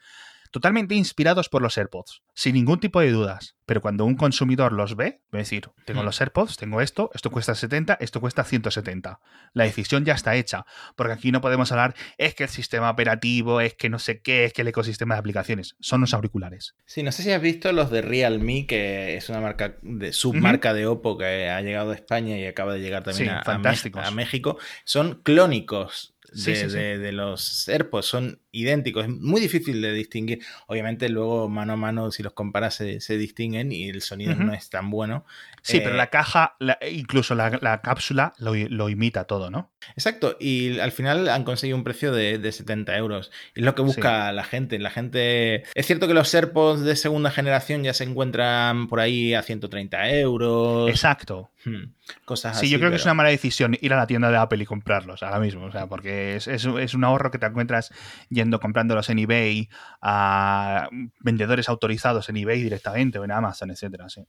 [0.50, 3.56] totalmente inspirados por los AirPods, sin ningún tipo de dudas.
[3.66, 6.04] Pero cuando un consumidor los ve, va a decir, tengo hmm.
[6.04, 9.20] los AirPods, tengo esto, esto cuesta 70, esto cuesta 170.
[9.52, 13.60] La decisión ya está hecha, porque aquí no podemos hablar, es que el sistema operativo,
[13.60, 16.74] es que no sé qué, es que el ecosistema de aplicaciones, son los auriculares.
[16.84, 20.74] Sí, no sé si has visto los de Realme, que es una marca de submarca
[20.74, 24.58] de Oppo que ha llegado a España y acaba de llegar también a, a México.
[24.84, 29.04] Son clónicos de, los AirPods son idénticos.
[29.04, 30.40] Es muy difícil de distinguir.
[30.66, 34.70] Obviamente, luego mano a mano, si los comparas, se, distinguen y el sonido no es
[34.70, 35.24] tan bueno.
[35.62, 36.56] Sí, pero la eh, caja,
[36.90, 39.70] incluso la, cápsula, lo, imita todo, ¿no?
[39.94, 40.36] Exacto.
[40.40, 43.30] Y al final han conseguido un precio de, 70 euros.
[43.54, 44.78] Es lo que busca la gente.
[44.78, 45.64] La gente.
[45.74, 50.10] Es cierto que los AirPods de segunda generación ya se encuentran por ahí a 130
[50.10, 50.90] euros.
[50.90, 51.50] Exacto.
[51.64, 51.92] Hmm.
[52.24, 54.62] Cosas sí, yo creo que es una mala decisión ir a la tienda de Apple
[54.62, 55.64] y comprarlos ahora mismo.
[55.64, 57.92] O sea, porque es, es, un ahorro que te encuentras
[58.28, 59.68] yendo comprándolos en eBay
[60.02, 60.88] a
[61.20, 64.08] vendedores autorizados en eBay directamente o en Amazon, etcétera.
[64.08, 64.24] Sí.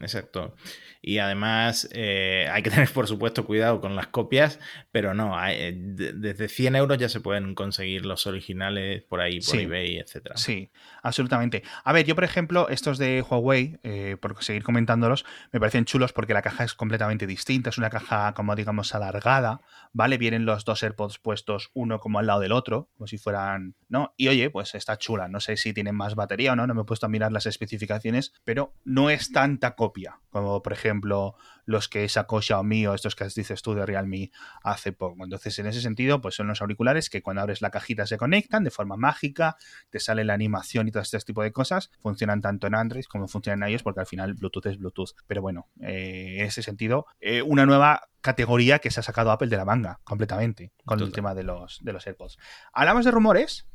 [0.00, 0.54] exacto.
[1.00, 4.58] Y además eh, hay que tener, por supuesto, cuidado con las copias,
[4.90, 9.58] pero no, eh, desde 100 euros ya se pueden conseguir los originales por ahí, por
[9.58, 10.36] eBay, etcétera.
[10.36, 10.70] Sí,
[11.02, 11.62] absolutamente.
[11.84, 16.12] A ver, yo, por ejemplo, estos de Huawei, eh, por seguir comentándolos, me parecen chulos
[16.12, 19.60] porque la caja es completamente distinta, es una caja, como digamos, alargada,
[19.92, 20.18] ¿vale?
[20.18, 24.14] Vienen los dos AirPods puestos uno como al lado del otro, como si fueran, ¿no?
[24.16, 26.82] Y oye, pues está chula, no sé si tienen más batería o no, no me
[26.82, 31.88] he puesto a mirar las especificaciones, pero no es tanta copia como, por ejemplo, los
[31.88, 34.30] que sacó Xiaomi o estos que dices tú de Realme
[34.62, 35.24] hace poco.
[35.24, 38.64] Entonces, en ese sentido, pues son los auriculares que cuando abres la cajita se conectan
[38.64, 39.56] de forma mágica,
[39.90, 41.90] te sale la animación y todo este tipo de cosas.
[42.00, 45.10] Funcionan tanto en Android como funcionan en iOS porque al final Bluetooth es Bluetooth.
[45.26, 49.48] Pero bueno, eh, en ese sentido, eh, una nueva categoría que se ha sacado Apple
[49.48, 52.38] de la manga completamente con el tema de los, de los AirPods.
[52.72, 53.66] Hablamos de rumores.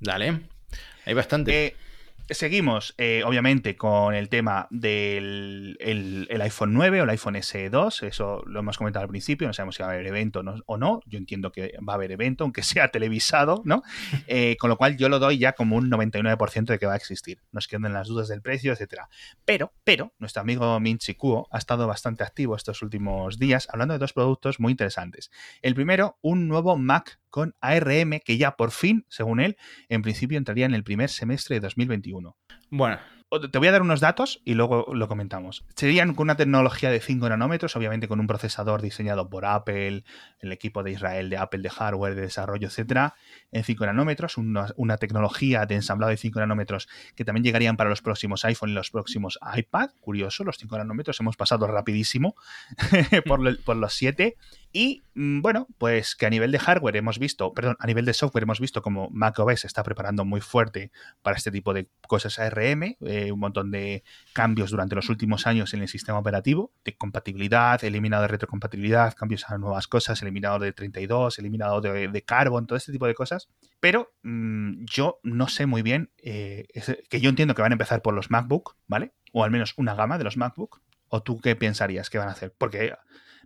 [0.00, 0.48] Dale.
[1.04, 1.66] Hay bastante.
[1.66, 1.76] Eh,
[2.30, 8.06] Seguimos, eh, obviamente, con el tema del el, iPhone 9 o el iPhone SE2.
[8.06, 9.46] Eso lo hemos comentado al principio.
[9.46, 11.00] No sabemos si va a haber evento o no.
[11.06, 13.82] Yo entiendo que va a haber evento, aunque sea televisado, ¿no?
[14.30, 16.96] Eh, con lo cual yo lo doy ya como un 99% de que va a
[16.96, 17.40] existir.
[17.50, 19.08] Nos quedan las dudas del precio, etcétera.
[19.44, 23.98] Pero, pero, nuestro amigo Minchi Kuo ha estado bastante activo estos últimos días hablando de
[23.98, 25.30] dos productos muy interesantes.
[25.62, 29.56] El primero, un nuevo Mac con ARM que ya por fin, según él,
[29.88, 32.36] en principio entraría en el primer semestre de 2021.
[32.70, 32.98] Bueno,
[33.30, 35.64] te voy a dar unos datos y luego lo comentamos.
[35.76, 40.04] Serían con una tecnología de 5 nanómetros, obviamente con un procesador diseñado por Apple,
[40.40, 43.14] el equipo de Israel de Apple de hardware, de desarrollo, etcétera,
[43.52, 48.00] en 5 nanómetros, una, tecnología de ensamblado de 5 nanómetros que también llegarían para los
[48.00, 49.90] próximos iPhone y los próximos iPad.
[50.00, 52.34] Curioso, los 5 nanómetros hemos pasado rapidísimo
[53.26, 53.40] por,
[53.76, 54.36] los 7
[54.72, 58.14] y mm, bueno, pues que a nivel de hardware hemos visto, perdón, a nivel de
[58.14, 60.90] software hemos visto como macOS está preparando muy fuerte
[61.22, 65.74] para este tipo de cosas ARM, eh, un montón de cambios durante los últimos años
[65.74, 70.72] en el sistema operativo, de compatibilidad, eliminado de retrocompatibilidad, cambios a nuevas cosas, eliminado de
[70.72, 73.48] 32, eliminado de, de Carbon, todo este tipo de cosas.
[73.80, 76.66] Pero mm, yo no sé muy bien, eh,
[77.08, 79.12] que yo entiendo que van a empezar por los MacBook, ¿vale?
[79.32, 80.80] O al menos una gama de los MacBook.
[81.10, 82.54] ¿O tú qué pensarías que van a hacer?
[82.58, 82.92] Porque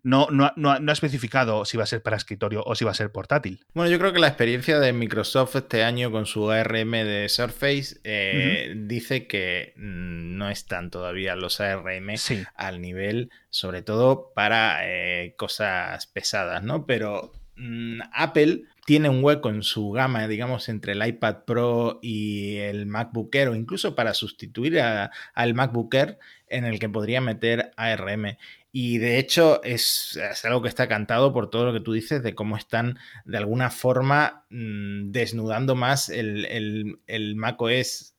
[0.03, 2.95] no, no, no, ha especificado si va a ser para escritorio o si va a
[2.95, 3.65] ser portátil.
[3.75, 8.01] Bueno, yo creo que la experiencia de Microsoft este año con su ARM de Surface
[8.05, 12.09] eh, dice que mm, no están todavía los ARM
[12.57, 16.85] al nivel, sobre todo para eh, cosas pesadas, ¿no?
[16.87, 22.57] Pero mm, Apple tiene un hueco en su gama, digamos, entre el iPad Pro y
[22.57, 27.71] el MacBook Air, o incluso para sustituir al MacBook Air, en el que podría meter
[27.77, 28.37] ARM.
[28.73, 32.35] Y de hecho es, algo que está cantado por todo lo que tú dices de
[32.35, 38.13] cómo están de alguna forma mm, desnudando más el, el, el macOS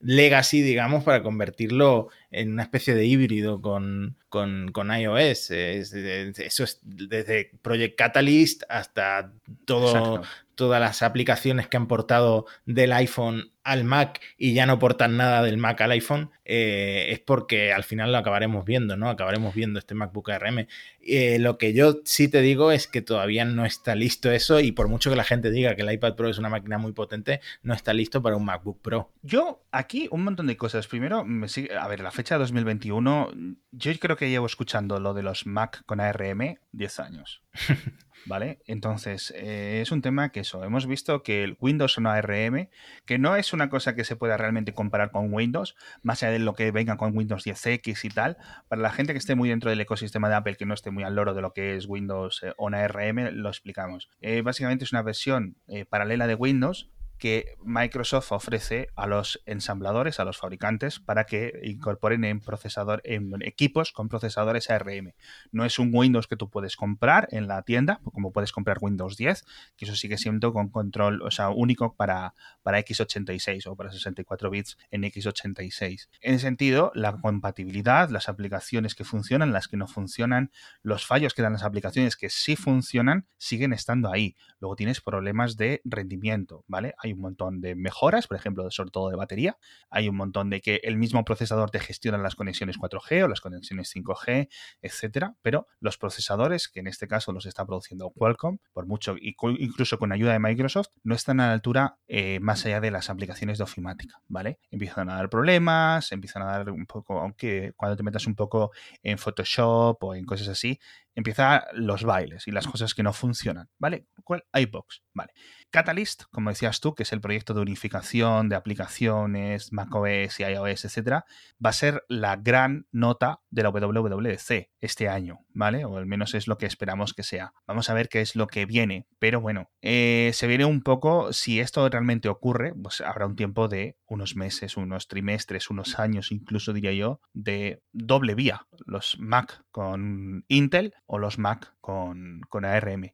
[0.00, 5.50] legacy, digamos, para convertirlo en una especie de híbrido con, con, iOS.
[5.50, 9.32] eso es desde Project Catalyst hasta
[9.66, 10.22] todo,
[10.54, 15.42] todas las aplicaciones que han portado del iPhone al Mac y ya no portan nada
[15.42, 19.08] del Mac al iPhone, eh, es porque al final lo acabaremos viendo, ¿no?
[19.08, 20.66] Acabaremos viendo este MacBook ARM.
[21.00, 24.72] Eh, lo que yo sí te digo es que todavía no está listo eso y
[24.72, 27.40] por mucho que la gente diga que el iPad Pro es una máquina muy potente,
[27.62, 29.10] no está listo para un MacBook Pro.
[29.22, 30.86] Yo aquí un montón de cosas.
[30.88, 33.30] Primero, me sigue, a ver, la fecha de 2021,
[33.72, 37.42] yo creo que llevo escuchando lo de los Mac con ARM 10 años.
[38.26, 38.60] ¿Vale?
[38.66, 42.68] Entonces, eh, es un tema que eso, hemos visto que el Windows con ARM,
[43.04, 46.38] que no es una cosa que se pueda realmente comparar con Windows, más allá de
[46.38, 48.36] lo que venga con Windows 10X y tal,
[48.68, 51.02] para la gente que esté muy dentro del ecosistema de Apple, que no esté muy
[51.02, 54.08] al loro de lo que es Windows eh, on ARM, lo explicamos.
[54.20, 55.56] Eh, básicamente es una versión
[55.90, 56.90] paralela de Windows
[57.22, 63.40] que Microsoft ofrece a los ensambladores, a los fabricantes, para que incorporen en, procesador, en
[63.42, 65.12] equipos con procesadores ARM.
[65.52, 69.16] No es un Windows que tú puedes comprar en la tienda, como puedes comprar Windows
[69.16, 69.44] 10,
[69.76, 74.50] que eso sigue siendo con control, o sea, único para, para x86 o para 64
[74.50, 76.08] bits en x86.
[76.22, 80.50] En ese sentido, la compatibilidad, las aplicaciones que funcionan, las que no funcionan,
[80.82, 84.34] los fallos que dan las aplicaciones que sí funcionan, siguen estando ahí.
[84.58, 86.96] Luego tienes problemas de rendimiento, ¿vale?
[86.98, 89.56] Hay un montón de mejoras, por ejemplo, sobre todo de batería.
[89.90, 93.40] Hay un montón de que el mismo procesador te gestiona las conexiones 4G o las
[93.40, 94.48] conexiones 5G,
[94.80, 99.98] etcétera, pero los procesadores, que en este caso los está produciendo Qualcomm, por mucho, incluso
[99.98, 103.58] con ayuda de Microsoft, no están a la altura eh, más allá de las aplicaciones
[103.58, 104.58] de ofimática, ¿vale?
[104.70, 108.72] Empiezan a dar problemas, empiezan a dar un poco, aunque cuando te metas un poco
[109.02, 110.78] en Photoshop o en cosas así,
[111.14, 114.06] empieza los bailes y las cosas que no funcionan, ¿vale?
[114.24, 114.44] ¿Cuál?
[114.52, 115.32] iBox, ¿vale?
[115.72, 120.84] Catalyst, como decías tú, que es el proyecto de unificación de aplicaciones, macOS y iOS,
[120.84, 121.24] etcétera,
[121.64, 125.84] va a ser la gran nota de la WWDC este año, ¿vale?
[125.84, 127.54] O al menos es lo que esperamos que sea.
[127.66, 131.32] Vamos a ver qué es lo que viene, pero bueno, eh, se viene un poco,
[131.32, 136.32] si esto realmente ocurre, pues habrá un tiempo de unos meses, unos trimestres, unos años,
[136.32, 142.66] incluso diría yo, de doble vía, los Mac con Intel o los Mac con, con
[142.66, 143.12] ARM.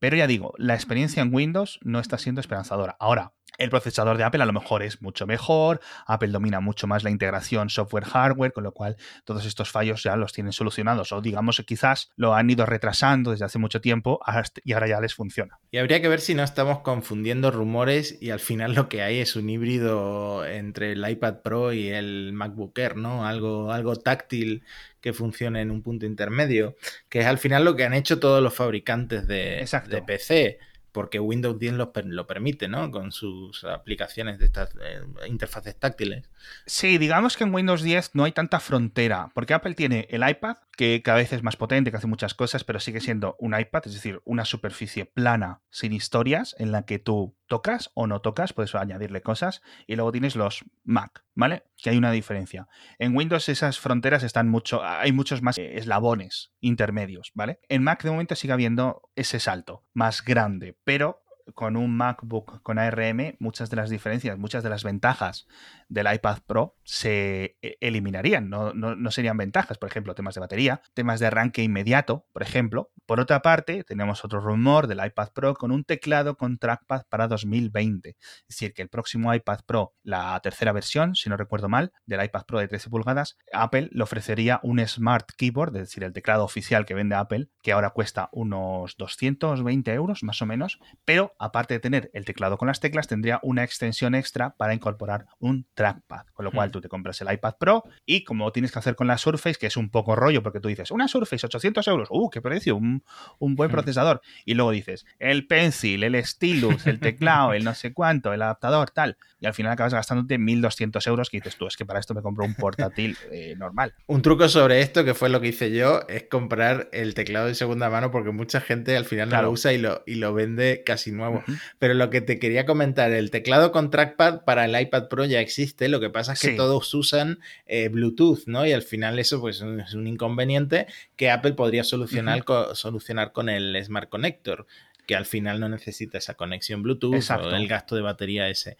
[0.00, 2.96] Pero ya digo, la experiencia en Windows no está siendo esperanzadora.
[2.98, 7.04] Ahora, el procesador de Apple a lo mejor es mucho mejor, Apple domina mucho más
[7.04, 11.58] la integración software-hardware, con lo cual todos estos fallos ya los tienen solucionados o digamos
[11.58, 14.20] que quizás lo han ido retrasando desde hace mucho tiempo
[14.64, 15.58] y ahora ya les funciona.
[15.70, 19.18] Y habría que ver si no estamos confundiendo rumores y al final lo que hay
[19.18, 23.26] es un híbrido entre el iPad Pro y el MacBook Air, ¿no?
[23.26, 24.64] Algo, algo táctil
[25.00, 26.76] que funcione en un punto intermedio,
[27.08, 30.58] que es al final lo que han hecho todos los fabricantes de, de PC
[30.92, 32.90] porque Windows 10 lo, lo, permite, ¿no?
[32.90, 36.28] Con sus aplicaciones de estas eh, interfaces táctiles.
[36.66, 40.56] Sí, digamos que en Windows 10 no hay tanta frontera, porque Apple tiene el iPad,
[40.76, 43.82] que cada vez es más potente, que hace muchas cosas, pero sigue siendo un iPad,
[43.86, 48.52] es decir, una superficie plana, sin historias, en la que tú tocas o no tocas,
[48.52, 51.64] puedes añadirle cosas, y luego tienes los Mac, ¿vale?
[51.76, 52.68] Que hay una diferencia.
[52.98, 57.60] En Windows esas fronteras están mucho, hay muchos más eslabones intermedios, ¿vale?
[57.68, 61.24] En Mac de momento sigue habiendo ese salto más grande, pero
[61.54, 65.46] con un MacBook con ARM, muchas de las diferencias, muchas de las ventajas
[65.90, 70.80] del iPad Pro se e, eliminarían, no, no, serían ventajas, por ejemplo, temas de batería,
[70.94, 72.90] temas de arranque inmediato, por ejemplo.
[73.06, 77.26] Por otra parte, tenemos otro rumor del iPad Pro con un teclado con trackpad para
[77.26, 78.10] 2020.
[78.10, 82.24] Es decir, que el próximo iPad Pro, la tercera versión, si no recuerdo mal, del
[82.24, 86.44] iPad Pro de 13 pulgadas, Apple le ofrecería un Smart Keyboard, es decir, el teclado
[86.44, 91.74] oficial que vende Apple, que ahora cuesta unos 220 euros más o menos, pero aparte
[91.74, 96.26] de tener el teclado con las teclas, tendría una extensión extra para incorporar un trackpad.
[96.34, 99.06] Con lo cual tú te compras el iPad Pro y como tienes que hacer con
[99.06, 102.28] la Surface, que es un poco rollo, porque tú dices, una Surface, 800 euros, ¡uh,
[102.28, 102.76] qué precio!
[102.76, 103.02] Un,
[103.38, 104.20] buen procesador.
[104.44, 108.90] Y luego dices, el Pencil, el Stylus, el teclado, el no sé cuánto, el adaptador,
[108.90, 109.16] tal.
[109.40, 112.20] Y al final acabas gastándote 1.200 euros que dices tú, es que para esto me
[112.20, 113.94] compro un portátil eh, normal.
[114.06, 117.54] Un truco sobre esto, que fue lo que hice yo, es comprar el teclado de
[117.54, 120.82] segunda mano porque mucha gente al final no lo usa y lo, y lo vende
[120.84, 121.42] casi nuevo.
[121.78, 125.40] Pero lo que te quería comentar, el teclado con trackpad para el iPad Pro ya
[125.40, 128.66] existe, lo que pasa es que todos usan eh, Bluetooth, ¿no?
[128.66, 132.44] Y al final eso pues es un inconveniente que Apple podría solucionar,
[132.74, 134.66] solucionar con el Smart Connector
[135.10, 138.76] que al final no necesita esa conexión Bluetooth o el gasto de batería ese.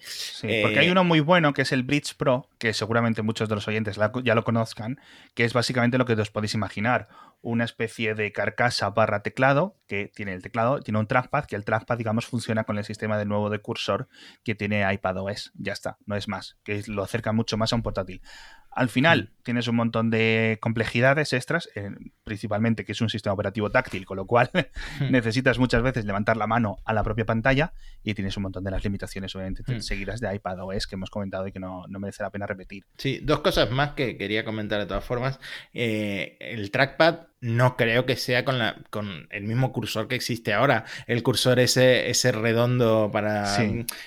[0.63, 3.57] porque hay eh, uno muy bueno que es el Bridge Pro, que seguramente muchos de
[3.57, 5.01] los oyentes ya lo conozcan,
[5.35, 7.09] que es básicamente lo que os podéis imaginar,
[7.43, 11.65] una especie de carcasa barra teclado que tiene el teclado, tiene un trackpad, que el
[11.65, 14.07] trackpad, digamos, funciona con el sistema de nuevo de cursor
[14.45, 15.51] que tiene iPadOS.
[15.55, 18.23] Ya está, no es más, que lo acerca mucho más a un portátil.
[18.71, 19.43] Al final mm.
[19.43, 21.91] tienes un montón de complejidades extras, eh,
[22.31, 24.51] principalmente que es un sistema operativo táctil, con lo cual
[25.01, 25.11] mm.
[25.11, 27.73] necesitas muchas veces levantar la mano a la propia pantalla
[28.05, 29.81] y tienes un montón de las limitaciones, obviamente, mm.
[29.81, 32.85] seguidas de iPad OS que hemos comentado y que no, merece la pena repetir.
[32.99, 35.41] Sí, dos cosas más que quería comentar de todas formas.
[35.75, 40.53] Eh, el trackpad no creo que sea con, la, con el mismo cursor que existe
[40.53, 40.85] ahora.
[41.07, 43.57] El cursor ese, ese redondo para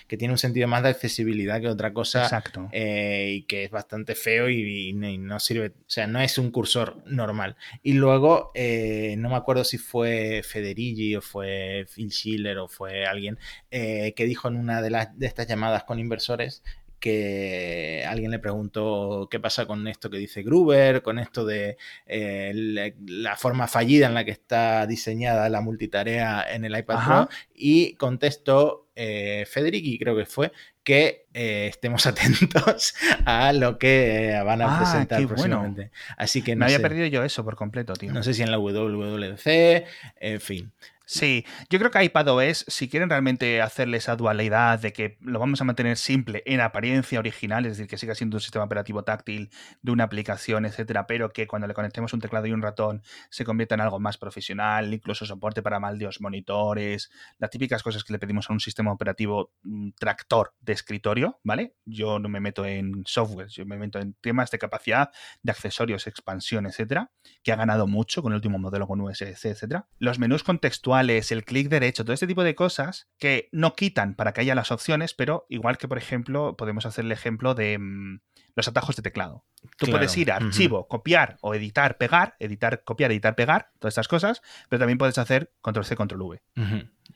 [0.08, 2.24] que tiene un sentido más de accesibilidad que otra cosa.
[2.24, 2.70] Exacto.
[2.72, 5.70] Eh, y que es bastante feo y, no sirve.
[5.70, 7.56] O sea, no es un cursor normal.
[7.82, 13.06] Y luego, eh, no me acuerdo si fue Federici o fue Phil Schiller o fue
[13.06, 13.40] alguien
[13.72, 16.64] eh, que dijo en una de, las, de estas llamadas con inversores
[17.04, 21.76] que alguien le preguntó qué pasa con esto que dice Gruber, con esto de
[22.06, 27.30] eh, la, forma fallida en la que está diseñada la multitarea en el iPad Pro,
[27.54, 32.96] y contestó eh, Federici, creo que fue, que eh, estemos atentos
[33.26, 35.92] a lo que van a ah, presentar próximamente.
[36.16, 38.14] Así que no Me había perdido yo eso por completo, tío.
[38.14, 39.86] No sé si en la WWDC,
[40.22, 40.72] en fin.
[41.06, 45.60] Sí, yo creo que iPadOS, si quieren realmente hacerle esa dualidad de que lo vamos
[45.60, 49.50] a mantener simple en apariencia original, es decir, que siga siendo un sistema operativo táctil
[49.82, 53.44] de una aplicación, etcétera, pero que cuando le conectemos un teclado y un ratón se
[53.44, 58.20] convierta en algo más profesional, incluso soporte para maldios monitores, las típicas cosas que le
[58.20, 61.76] pedimos a un sistema operativo mm, tractor de escritorio, ¿vale?
[61.84, 66.08] Yo no me meto en software, yo me meto en temas de capacidad, de accesorios,
[66.08, 67.12] expansión, etcétera,
[67.44, 69.90] que ha ganado mucho con el último modelo con USC, etcétera.
[70.00, 74.34] Los menús contextuales el clic derecho, todo este tipo de cosas que no quitan para
[74.34, 78.20] que haya las opciones, pero igual que, por ejemplo, podemos hacer el ejemplo de mm,
[78.56, 79.46] los atajos de teclado.
[79.78, 84.08] Tú puedes ir a archivo, copiar o editar, pegar, editar, copiar, editar, pegar, todas estas
[84.08, 86.42] cosas, pero también puedes hacer control C, control V.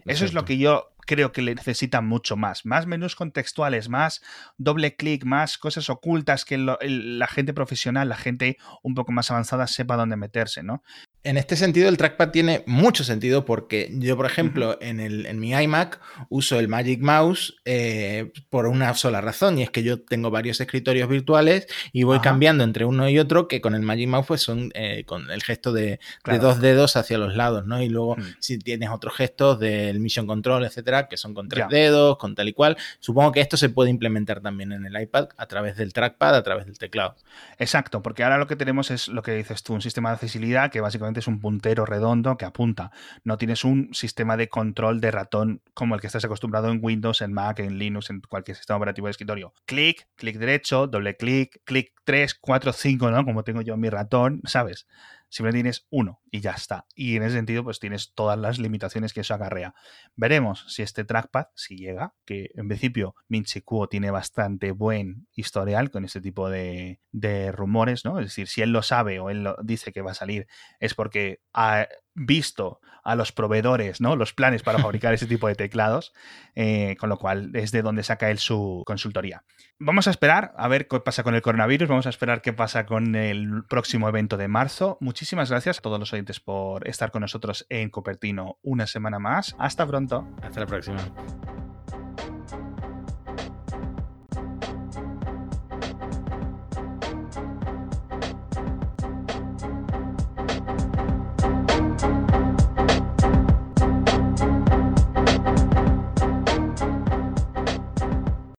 [0.05, 2.65] Eso es lo que yo creo que le necesitan mucho más.
[2.65, 4.21] Más menús contextuales, más
[4.57, 9.67] doble clic, más cosas ocultas que la gente profesional, la gente un poco más avanzada
[9.67, 10.83] sepa dónde meterse, ¿no?
[11.27, 15.41] En este sentido, el trackpad tiene mucho sentido porque yo, por ejemplo, en, el, en
[15.41, 15.99] mi iMac
[16.29, 20.61] uso el Magic Mouse eh, por una sola razón y es que yo tengo varios
[20.61, 24.41] escritorios virtuales y voy cambiando entre uno y otro que con el Magic Mouse pues
[24.41, 25.99] son eh, con el gesto de,
[26.39, 27.81] dos dedos hacia los lados, ¿no?
[27.81, 28.21] Y luego mm.
[28.39, 32.47] si tienes otros gestos del Mission Control, etcétera, que son con tres dedos, con tal
[32.47, 35.91] y cual, supongo que esto se puede implementar también en el iPad a través del
[35.91, 37.17] trackpad, a través del teclado.
[37.59, 40.71] Exacto, porque ahora lo que tenemos es lo que dices tú, un sistema de accesibilidad
[40.71, 42.91] que básicamente es un puntero redondo que apunta.
[43.23, 47.21] No tienes un sistema de control de ratón como el que estás acostumbrado en Windows,
[47.21, 49.53] en Mac, en Linux, en cualquier sistema operativo de escritorio.
[49.65, 53.25] Clic, clic derecho, doble clic, clic 3, 4, 5, ¿no?
[53.25, 54.87] Como tengo yo mi ratón, ¿sabes?
[55.29, 56.85] Simplemente tienes uno y ya está.
[56.95, 59.73] Y en ese sentido, pues tienes todas las limitaciones que eso acarrea.
[60.15, 65.91] Veremos si este trackpad, si llega, que en principio Minchi Kuo tiene bastante buen historial
[65.91, 68.19] con este tipo de, de rumores, ¿no?
[68.19, 70.47] Es decir, si él lo sabe o él lo dice que va a salir,
[70.79, 71.87] es porque ha
[72.17, 74.17] visto a los proveedores, ¿no?
[74.17, 76.13] Los planes para fabricar ese tipo de teclados,
[76.55, 79.43] eh, con lo cual es de donde saca él su consultoría.
[79.79, 82.85] Vamos a esperar a ver qué pasa con el coronavirus, vamos a esperar qué pasa
[82.85, 84.97] con el próximo evento de marzo.
[84.99, 89.55] Muchísimas gracias a todos los oyentes por estar con nosotros en Copertino una semana más.
[89.59, 90.27] Hasta pronto.
[90.41, 91.66] Hasta la próxima.